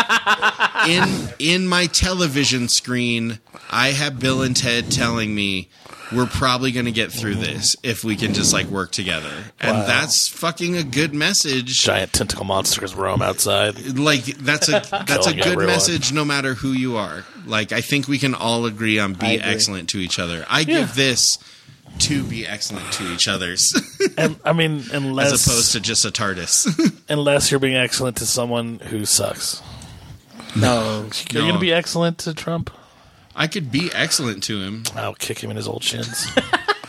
in 0.88 1.30
in 1.40 1.68
my 1.68 1.86
television 1.88 2.68
screen, 2.70 3.40
I 3.70 3.90
have 3.90 4.20
Bill 4.20 4.42
and 4.42 4.56
Ted 4.56 4.92
telling 4.92 5.34
me 5.36 5.70
we're 6.12 6.26
probably 6.26 6.72
going 6.72 6.86
to 6.86 6.92
get 6.92 7.12
through 7.12 7.34
mm-hmm. 7.34 7.44
this 7.44 7.76
if 7.84 8.04
we 8.04 8.16
can 8.16 8.34
just 8.34 8.52
like 8.54 8.68
work 8.68 8.92
together. 8.92 9.32
And 9.60 9.78
Wow. 9.78 9.86
that's 9.86 10.28
fucking 10.28 10.76
a 10.76 10.84
good 10.84 11.14
message. 11.14 11.80
Giant 11.82 12.14
tentacle 12.14 12.46
monsters 12.46 12.96
roam 12.96 13.22
outside. 13.22 13.98
Like 13.98 14.24
that's 14.26 14.68
a 14.70 14.72
that's 15.08 15.28
a 15.28 15.34
good 15.34 15.46
everyone. 15.46 15.68
message 15.68 16.12
no 16.12 16.26
matter 16.26 16.54
who 16.56 16.72
you 16.72 16.98
are. 16.98 17.26
Like 17.46 17.72
I 17.72 17.82
think 17.82 18.08
we 18.08 18.18
can 18.18 18.34
all 18.34 18.66
agree 18.66 19.00
on 19.00 19.14
be 19.14 19.36
agree. 19.36 19.40
excellent 19.40 19.90
to 19.90 20.00
each 20.00 20.20
other. 20.20 20.46
I 20.50 20.64
give 20.64 20.96
this 20.96 21.38
to 22.00 22.24
be 22.24 22.46
excellent 22.48 22.92
to 22.94 23.12
each 23.12 23.28
other's 23.28 23.74
And 24.18 24.40
I 24.46 24.54
mean, 24.54 24.84
unless 24.94 25.34
as 25.34 25.46
opposed 25.48 25.72
to 25.74 25.80
just 25.80 26.06
a 26.06 26.12
TARDIS. 26.12 27.02
unless 27.10 27.52
you're 27.52 27.60
being 27.60 27.76
excellent 27.76 28.18
to 28.18 28.26
someone 28.26 28.80
who 28.80 29.06
sucks. 29.06 29.62
No. 30.56 31.10
You're 31.32 31.44
going 31.44 31.54
to 31.54 31.60
be 31.60 31.74
excellent 31.74 32.18
to 32.20 32.34
Trump. 32.34 32.72
I 33.36 33.48
could 33.48 33.72
be 33.72 33.90
excellent 33.94 34.44
to 34.44 34.60
him. 34.62 34.84
I'll 34.96 35.14
kick 35.14 35.40
him 35.44 35.50
in 35.50 35.56
his 35.56 35.68
old 35.68 35.84
shins. 35.84 36.28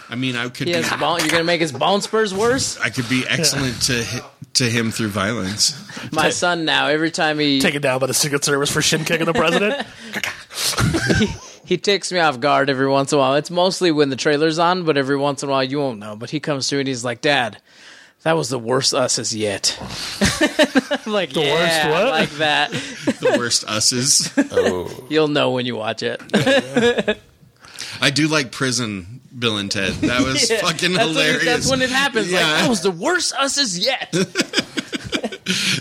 I 0.09 0.16
mean, 0.16 0.35
I 0.35 0.48
could 0.48 0.66
He 0.66 0.72
has 0.74 0.90
be, 0.90 0.96
bone, 0.96 1.20
you're 1.20 1.29
going 1.29 1.40
to 1.40 1.44
make 1.44 1.61
his 1.61 1.70
bone 1.70 2.00
spurs 2.00 2.35
worse? 2.35 2.79
I 2.81 2.90
could 2.90 3.09
be 3.09 3.24
excellent 3.29 3.81
to 3.83 4.05
hi- 4.05 4.26
to 4.55 4.64
him 4.68 4.90
through 4.90 5.09
violence. 5.09 5.72
My 6.12 6.31
son 6.31 6.64
now, 6.64 6.88
every 6.88 7.12
time 7.12 7.38
he 7.38 7.61
Taken 7.61 7.81
down 7.81 8.00
by 8.00 8.07
the 8.07 8.14
Secret 8.14 8.44
Service 8.44 8.70
for 8.70 8.83
shin 8.83 9.05
kicking 9.05 9.26
the 9.26 9.33
president. 9.33 9.87
he 11.64 11.76
takes 11.76 12.11
me 12.11 12.18
off 12.18 12.40
guard 12.40 12.68
every 12.68 12.88
once 12.88 13.12
in 13.12 13.18
a 13.18 13.20
while. 13.20 13.37
It's 13.37 13.50
mostly 13.50 13.92
when 13.92 14.11
the 14.11 14.16
trailer's 14.16 14.59
on, 14.59 14.85
but 14.85 14.96
every 14.96 15.16
once 15.16 15.44
in 15.44 15.48
a 15.48 15.53
while 15.53 15.62
you 15.62 15.79
won't 15.79 16.00
know. 16.00 16.16
But 16.16 16.31
he 16.31 16.40
comes 16.40 16.68
through 16.68 16.81
and 16.81 16.88
he's 16.88 17.05
like, 17.05 17.20
"Dad, 17.20 17.59
that 18.22 18.37
was 18.37 18.48
the 18.48 18.59
worst 18.59 18.94
us's 18.94 19.35
yet." 19.35 19.76
I'm 19.80 21.12
like, 21.12 21.30
the 21.33 21.40
worst 21.40 21.88
what? 21.88 22.09
like 22.09 22.30
that. 22.33 22.70
The 22.70 23.37
worst 23.38 23.64
us's. 23.66 24.30
oh, 24.52 25.06
You'll 25.11 25.28
know 25.28 25.50
when 25.52 25.66
you 25.66 25.76
watch 25.76 26.02
it. 26.02 26.20
I 28.00 28.11
do 28.11 28.28
like 28.28 28.52
prison 28.52 29.20
Bill 29.38 29.59
and 29.59 29.70
Ted. 29.70 29.92
That 29.94 30.22
was 30.22 30.50
Yeah, 30.50 30.61
fucking 30.61 30.92
that's 30.92 31.06
when 31.06 31.16
it- 31.16 31.22
hilarious. 31.22 31.44
that's 31.44 31.70
when 31.70 31.83
it 31.83 31.90
happens. 31.90 32.33
Like, 32.33 32.40
Yeah. 32.42 32.61
that 32.62 32.68
was 32.68 32.83
the 32.83 32.90
worst 32.90 33.33
us's 33.38 33.78
yet. 33.78 34.12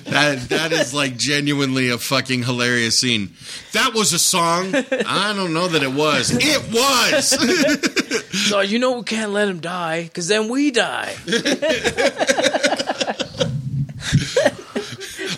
That 0.05 0.49
that 0.49 0.71
is 0.71 0.93
like 0.93 1.17
genuinely 1.17 1.89
a 1.89 1.97
fucking 1.97 2.43
hilarious 2.43 2.99
scene. 2.99 3.33
That 3.73 3.93
was 3.93 4.13
a 4.13 4.19
song. 4.19 4.73
I 4.73 5.33
don't 5.35 5.53
know 5.53 5.67
that 5.67 5.83
it 5.83 5.93
was. 5.93 6.31
It 6.31 6.73
was. 6.73 8.47
so 8.49 8.61
you 8.61 8.79
know 8.79 8.97
we 8.97 9.03
can't 9.03 9.31
let 9.31 9.47
him 9.47 9.59
die 9.59 10.03
because 10.03 10.27
then 10.27 10.49
we 10.49 10.71
die. 10.71 11.15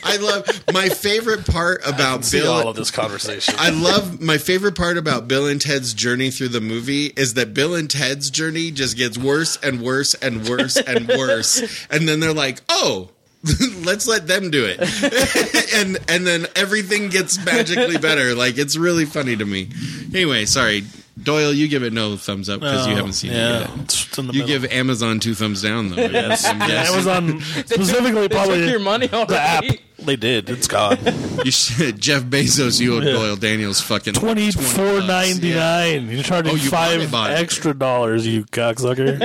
I 0.03 0.17
love 0.17 0.63
my 0.73 0.89
favorite 0.89 1.45
part 1.45 1.87
about 1.87 2.25
see 2.25 2.45
all 2.45 2.67
of 2.67 2.75
this 2.75 2.91
conversation. 2.91 3.55
I 3.57 3.69
love 3.69 4.21
my 4.21 4.37
favorite 4.37 4.75
part 4.75 4.97
about 4.97 5.27
Bill 5.27 5.47
and 5.47 5.61
Ted's 5.61 5.93
journey 5.93 6.31
through 6.31 6.49
the 6.49 6.61
movie 6.61 7.07
is 7.07 7.35
that 7.35 7.53
Bill 7.53 7.75
and 7.75 7.89
Ted's 7.89 8.29
journey 8.29 8.71
just 8.71 8.97
gets 8.97 9.17
worse 9.17 9.57
and 9.57 9.81
worse 9.81 10.13
and 10.15 10.47
worse 10.47 10.77
and 10.77 11.07
worse, 11.07 11.85
and 11.89 12.07
then 12.07 12.19
they're 12.19 12.33
like, 12.33 12.59
"Oh, 12.69 13.09
let's 13.83 14.07
let 14.07 14.27
them 14.27 14.51
do 14.51 14.65
it," 14.67 14.79
and 15.73 15.97
and 16.09 16.27
then 16.27 16.45
everything 16.55 17.09
gets 17.09 17.43
magically 17.43 17.97
better. 17.97 18.35
Like 18.35 18.57
it's 18.57 18.77
really 18.77 19.05
funny 19.05 19.35
to 19.35 19.45
me. 19.45 19.69
Anyway, 20.13 20.45
sorry, 20.45 20.83
Doyle, 21.21 21.51
you 21.51 21.67
give 21.67 21.81
it 21.83 21.91
no 21.93 22.17
thumbs 22.17 22.49
up 22.49 22.59
because 22.59 22.85
you 22.85 22.93
Oh, 22.93 22.97
haven't 22.97 23.13
seen 23.13 23.31
yeah, 23.31 23.63
it 23.63 23.69
yet. 23.69 23.79
It's 23.79 24.17
in 24.17 24.27
the 24.27 24.33
You 24.33 24.45
give 24.45 24.65
Amazon 24.65 25.19
two 25.19 25.33
thumbs 25.33 25.61
down 25.63 25.89
though. 25.89 25.95
Yes. 25.97 26.45
Amazon 26.45 27.41
specifically 27.65 28.27
They 28.27 28.29
probably 28.29 28.61
took 28.61 28.69
your 28.69 28.79
money 28.79 29.09
on 29.11 29.25
the 29.27 29.39
app. 29.39 29.63
They 29.99 30.15
did. 30.15 30.49
It's 30.49 30.67
gone. 30.67 30.97
You 31.45 31.51
should, 31.51 31.99
Jeff 31.99 32.23
Bezos, 32.23 32.79
you 32.81 32.95
owe 32.95 33.01
Yeah. 33.01 33.11
Doyle 33.13 33.35
Daniels 33.35 33.81
fucking 33.81 34.13
Twenty 34.15 34.51
20 34.51 34.67
four 34.69 35.01
ninety 35.01 35.49
Yeah. 35.49 35.85
You're 35.85 36.23
charging 36.23 36.53
Oh, 36.53 36.55
you 36.55 36.69
five 36.69 37.01
it, 37.01 37.11
bought 37.11 37.31
it. 37.31 37.37
extra 37.39 37.73
dollars, 37.73 38.25
you 38.27 38.43
cocksucker. 38.45 39.19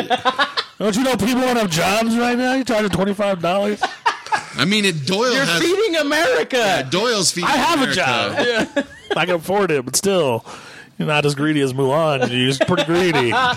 Don't 0.79 0.94
you 0.94 1.02
know 1.05 1.16
people 1.16 1.40
don't 1.40 1.57
have 1.57 1.70
jobs 1.70 2.16
right 2.18 2.37
now? 2.37 2.55
You're 2.55 2.64
charging 2.64 2.90
twenty 2.90 3.14
five 3.14 3.40
dollars. 3.40 3.83
I 4.58 4.64
mean, 4.64 4.84
it, 4.84 5.06
Doyle 5.06 5.34
You're 5.34 5.44
has 5.44 5.60
feeding 5.62 5.96
America. 5.96 6.86
Doyle's 6.90 7.30
feeding 7.32 7.50
I 7.50 7.56
have 7.56 7.80
a 7.80 7.82
America. 7.92 8.72
job. 8.74 8.86
I 9.16 9.26
can 9.26 9.34
afford 9.36 9.70
it, 9.70 9.84
but 9.84 9.96
still, 9.96 10.44
you're 10.98 11.08
not 11.08 11.24
as 11.26 11.34
greedy 11.34 11.60
as 11.60 11.72
Mulan. 11.72 12.20
You're 12.30 12.48
just 12.48 12.60
pretty 12.66 12.84
greedy. 12.84 13.32
All 13.32 13.54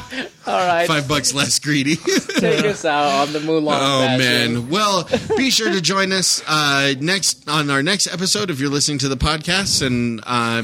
right, 0.48 0.88
Five 0.88 1.08
bucks 1.08 1.34
less 1.34 1.58
greedy. 1.60 1.96
take 2.38 2.66
us 2.66 2.84
out 2.86 3.28
on 3.28 3.34
the 3.34 3.40
Mulan. 3.40 3.78
oh 3.82 4.00
bashing. 4.02 4.54
man! 4.54 4.70
Well, 4.70 5.08
be 5.38 5.50
sure 5.50 5.72
to 5.72 5.82
join 5.82 6.12
us 6.12 6.42
uh, 6.48 6.94
next 7.00 7.48
on 7.50 7.70
our 7.70 7.82
next 7.84 8.08
episode 8.08 8.50
if 8.50 8.60
you're 8.60 8.70
listening 8.70 8.98
to 9.00 9.08
the 9.10 9.18
podcast, 9.18 9.86
and 9.86 10.22
uh, 10.26 10.64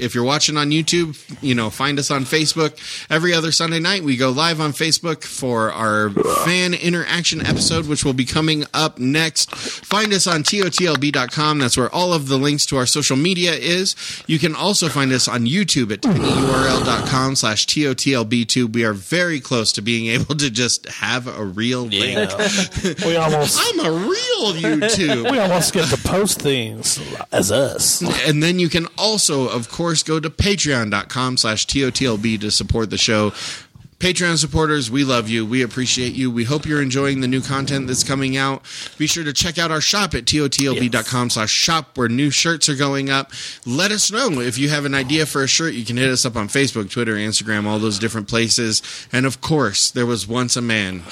if 0.00 0.14
you're 0.14 0.24
watching 0.24 0.56
on 0.56 0.70
YouTube, 0.70 1.16
you 1.42 1.54
know, 1.54 1.70
find 1.70 1.98
us 1.98 2.10
on 2.10 2.24
Facebook. 2.24 2.78
Every 3.10 3.32
other 3.34 3.52
Sunday 3.52 3.80
night, 3.80 4.02
we 4.02 4.16
go 4.16 4.30
live 4.30 4.60
on 4.60 4.72
Facebook 4.72 5.24
for 5.24 5.72
our 5.72 6.10
fan 6.44 6.74
interaction 6.74 7.44
episode, 7.44 7.86
which 7.86 8.04
will 8.04 8.12
be 8.12 8.24
coming 8.24 8.64
up 8.74 8.98
next. 8.98 9.54
Find 9.54 10.12
us 10.12 10.26
on 10.26 10.42
totlb.com. 10.42 11.58
That's 11.58 11.76
where 11.76 11.94
all 11.94 12.12
of 12.12 12.28
the 12.28 12.38
links 12.38 12.66
to 12.66 12.76
our 12.76 12.86
social 12.86 13.16
media 13.16 13.52
is. 13.52 13.94
You 14.26 14.38
can 14.38 14.54
also 14.54 14.88
find 14.88 15.12
us 15.12 15.28
on 15.28 15.46
YouTube 15.46 15.92
at 15.92 16.02
tinyurl.com 16.02 17.36
slash 17.36 17.66
totlb2. 17.66 18.72
We 18.72 18.84
are 18.84 18.92
very 18.92 19.40
close 19.40 19.72
to 19.72 19.82
being 19.82 20.06
able 20.08 20.34
to 20.36 20.50
just 20.50 20.86
have 20.86 21.26
a 21.26 21.44
real 21.44 21.82
link. 21.82 22.30
we 23.04 23.16
almost 23.28 23.58
I'm 23.60 23.80
a 23.80 23.90
real 23.90 24.52
YouTube. 24.54 25.30
we 25.30 25.38
almost 25.38 25.72
get 25.72 25.88
to 25.88 25.96
post 25.96 26.40
things 26.40 27.00
as 27.32 27.50
us. 27.50 28.02
and 28.28 28.42
then 28.42 28.58
you 28.58 28.68
can 28.68 28.86
also, 28.96 29.48
of 29.48 29.68
course, 29.70 29.87
go 30.06 30.20
to 30.20 30.30
patreon.com 30.30 31.36
slash 31.36 31.66
TOTLB 31.66 32.40
to 32.40 32.50
support 32.50 32.90
the 32.90 32.98
show. 32.98 33.32
Patreon 33.98 34.38
supporters, 34.38 34.92
we 34.92 35.02
love 35.02 35.28
you. 35.28 35.44
We 35.44 35.60
appreciate 35.60 36.12
you. 36.12 36.30
We 36.30 36.44
hope 36.44 36.66
you're 36.66 36.80
enjoying 36.80 37.20
the 37.20 37.26
new 37.26 37.40
content 37.40 37.88
that's 37.88 38.04
coming 38.04 38.36
out. 38.36 38.62
Be 38.96 39.08
sure 39.08 39.24
to 39.24 39.32
check 39.32 39.58
out 39.58 39.72
our 39.72 39.80
shop 39.80 40.14
at 40.14 40.24
totlb.com 40.24 41.30
slash 41.30 41.50
shop 41.50 41.98
where 41.98 42.08
new 42.08 42.30
shirts 42.30 42.68
are 42.68 42.76
going 42.76 43.10
up. 43.10 43.32
Let 43.66 43.90
us 43.90 44.12
know 44.12 44.40
if 44.40 44.56
you 44.56 44.68
have 44.68 44.84
an 44.84 44.94
idea 44.94 45.26
for 45.26 45.42
a 45.42 45.48
shirt. 45.48 45.74
You 45.74 45.84
can 45.84 45.96
hit 45.96 46.10
us 46.10 46.24
up 46.24 46.36
on 46.36 46.46
Facebook, 46.46 46.90
Twitter, 46.90 47.14
Instagram, 47.14 47.66
all 47.66 47.80
those 47.80 47.98
different 47.98 48.28
places. 48.28 48.82
And 49.12 49.26
of 49.26 49.40
course, 49.40 49.90
there 49.90 50.06
was 50.06 50.28
once 50.28 50.56
a 50.56 50.62
man 50.62 51.02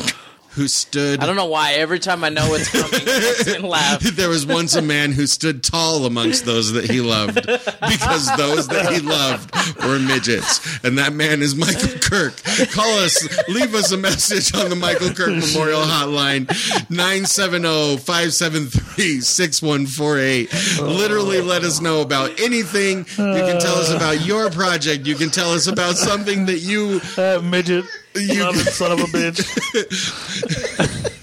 who 0.56 0.68
stood 0.68 1.20
I 1.20 1.26
don't 1.26 1.36
know 1.36 1.46
why. 1.46 1.74
Every 1.74 1.98
time 1.98 2.24
I 2.24 2.30
know 2.30 2.54
it's 2.54 2.70
coming, 2.70 3.00
it 3.02 3.46
makes 3.46 3.62
laugh. 3.62 4.00
there 4.16 4.30
was 4.30 4.46
once 4.46 4.74
a 4.74 4.82
man 4.82 5.12
who 5.12 5.26
stood 5.26 5.62
tall 5.62 6.06
amongst 6.06 6.46
those 6.46 6.72
that 6.72 6.90
he 6.90 7.00
loved 7.02 7.34
because 7.34 8.36
those 8.36 8.66
that 8.68 8.90
he 8.92 9.00
loved 9.00 9.54
were 9.84 9.98
midgets. 9.98 10.82
And 10.82 10.96
that 10.98 11.12
man 11.12 11.42
is 11.42 11.54
Michael 11.54 11.98
Kirk. 12.00 12.42
Call 12.72 12.98
us, 13.00 13.48
leave 13.48 13.74
us 13.74 13.92
a 13.92 13.98
message 13.98 14.54
on 14.54 14.70
the 14.70 14.76
Michael 14.76 15.10
Kirk 15.10 15.28
Memorial 15.28 15.82
Hotline, 15.82 16.48
970 16.90 17.98
573 17.98 19.20
6148. 19.20 20.80
Literally 20.80 21.42
let 21.42 21.64
us 21.64 21.80
know 21.80 22.00
about 22.00 22.40
anything. 22.40 22.98
You 22.98 23.04
can 23.44 23.60
tell 23.60 23.76
us 23.76 23.92
about 23.92 24.24
your 24.24 24.50
project. 24.50 25.06
You 25.06 25.16
can 25.16 25.28
tell 25.28 25.52
us 25.52 25.66
about 25.66 25.96
something 25.96 26.46
that 26.46 26.60
you 26.60 27.00
That 27.16 27.44
midget, 27.44 27.84
You- 28.16 28.44
loving 28.44 28.60
son 28.60 28.92
of 28.92 29.00
a 29.00 29.04
bitch. 29.04 29.42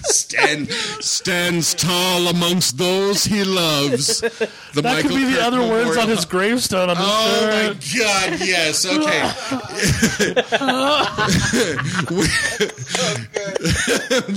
stand, 0.05 0.69
stands 0.71 1.73
tall 1.73 2.27
amongst 2.27 2.77
those 2.77 3.23
he 3.23 3.43
loves. 3.43 4.19
The 4.21 4.81
That 4.81 5.01
could 5.01 5.11
be 5.11 5.23
the 5.23 5.35
Kirk 5.37 5.43
other 5.43 5.61
words 5.61 5.97
on 5.97 6.07
his 6.09 6.25
gravestone 6.25 6.89
on 6.89 6.97
the 6.97 7.03
Oh 7.03 7.47
my 7.47 7.73
god, 7.73 8.39
yes. 8.39 8.85
Okay. 8.85 9.23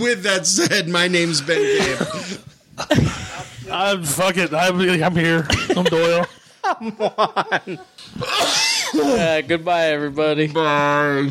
With 0.02 0.22
that 0.22 0.46
said, 0.46 0.88
my 0.88 1.08
name's 1.08 1.40
Ben 1.40 1.58
Gabe. 1.58 1.98
I'm 3.70 4.02
fuck 4.04 4.36
it. 4.36 4.54
I'm, 4.54 4.78
I'm 4.80 5.16
here. 5.16 5.46
I'm 5.76 5.84
Doyle. 5.84 6.26
Come 6.62 6.96
on. 7.00 7.78
Uh, 8.94 9.40
goodbye, 9.42 9.86
everybody. 9.86 10.46
Bye. 10.48 11.30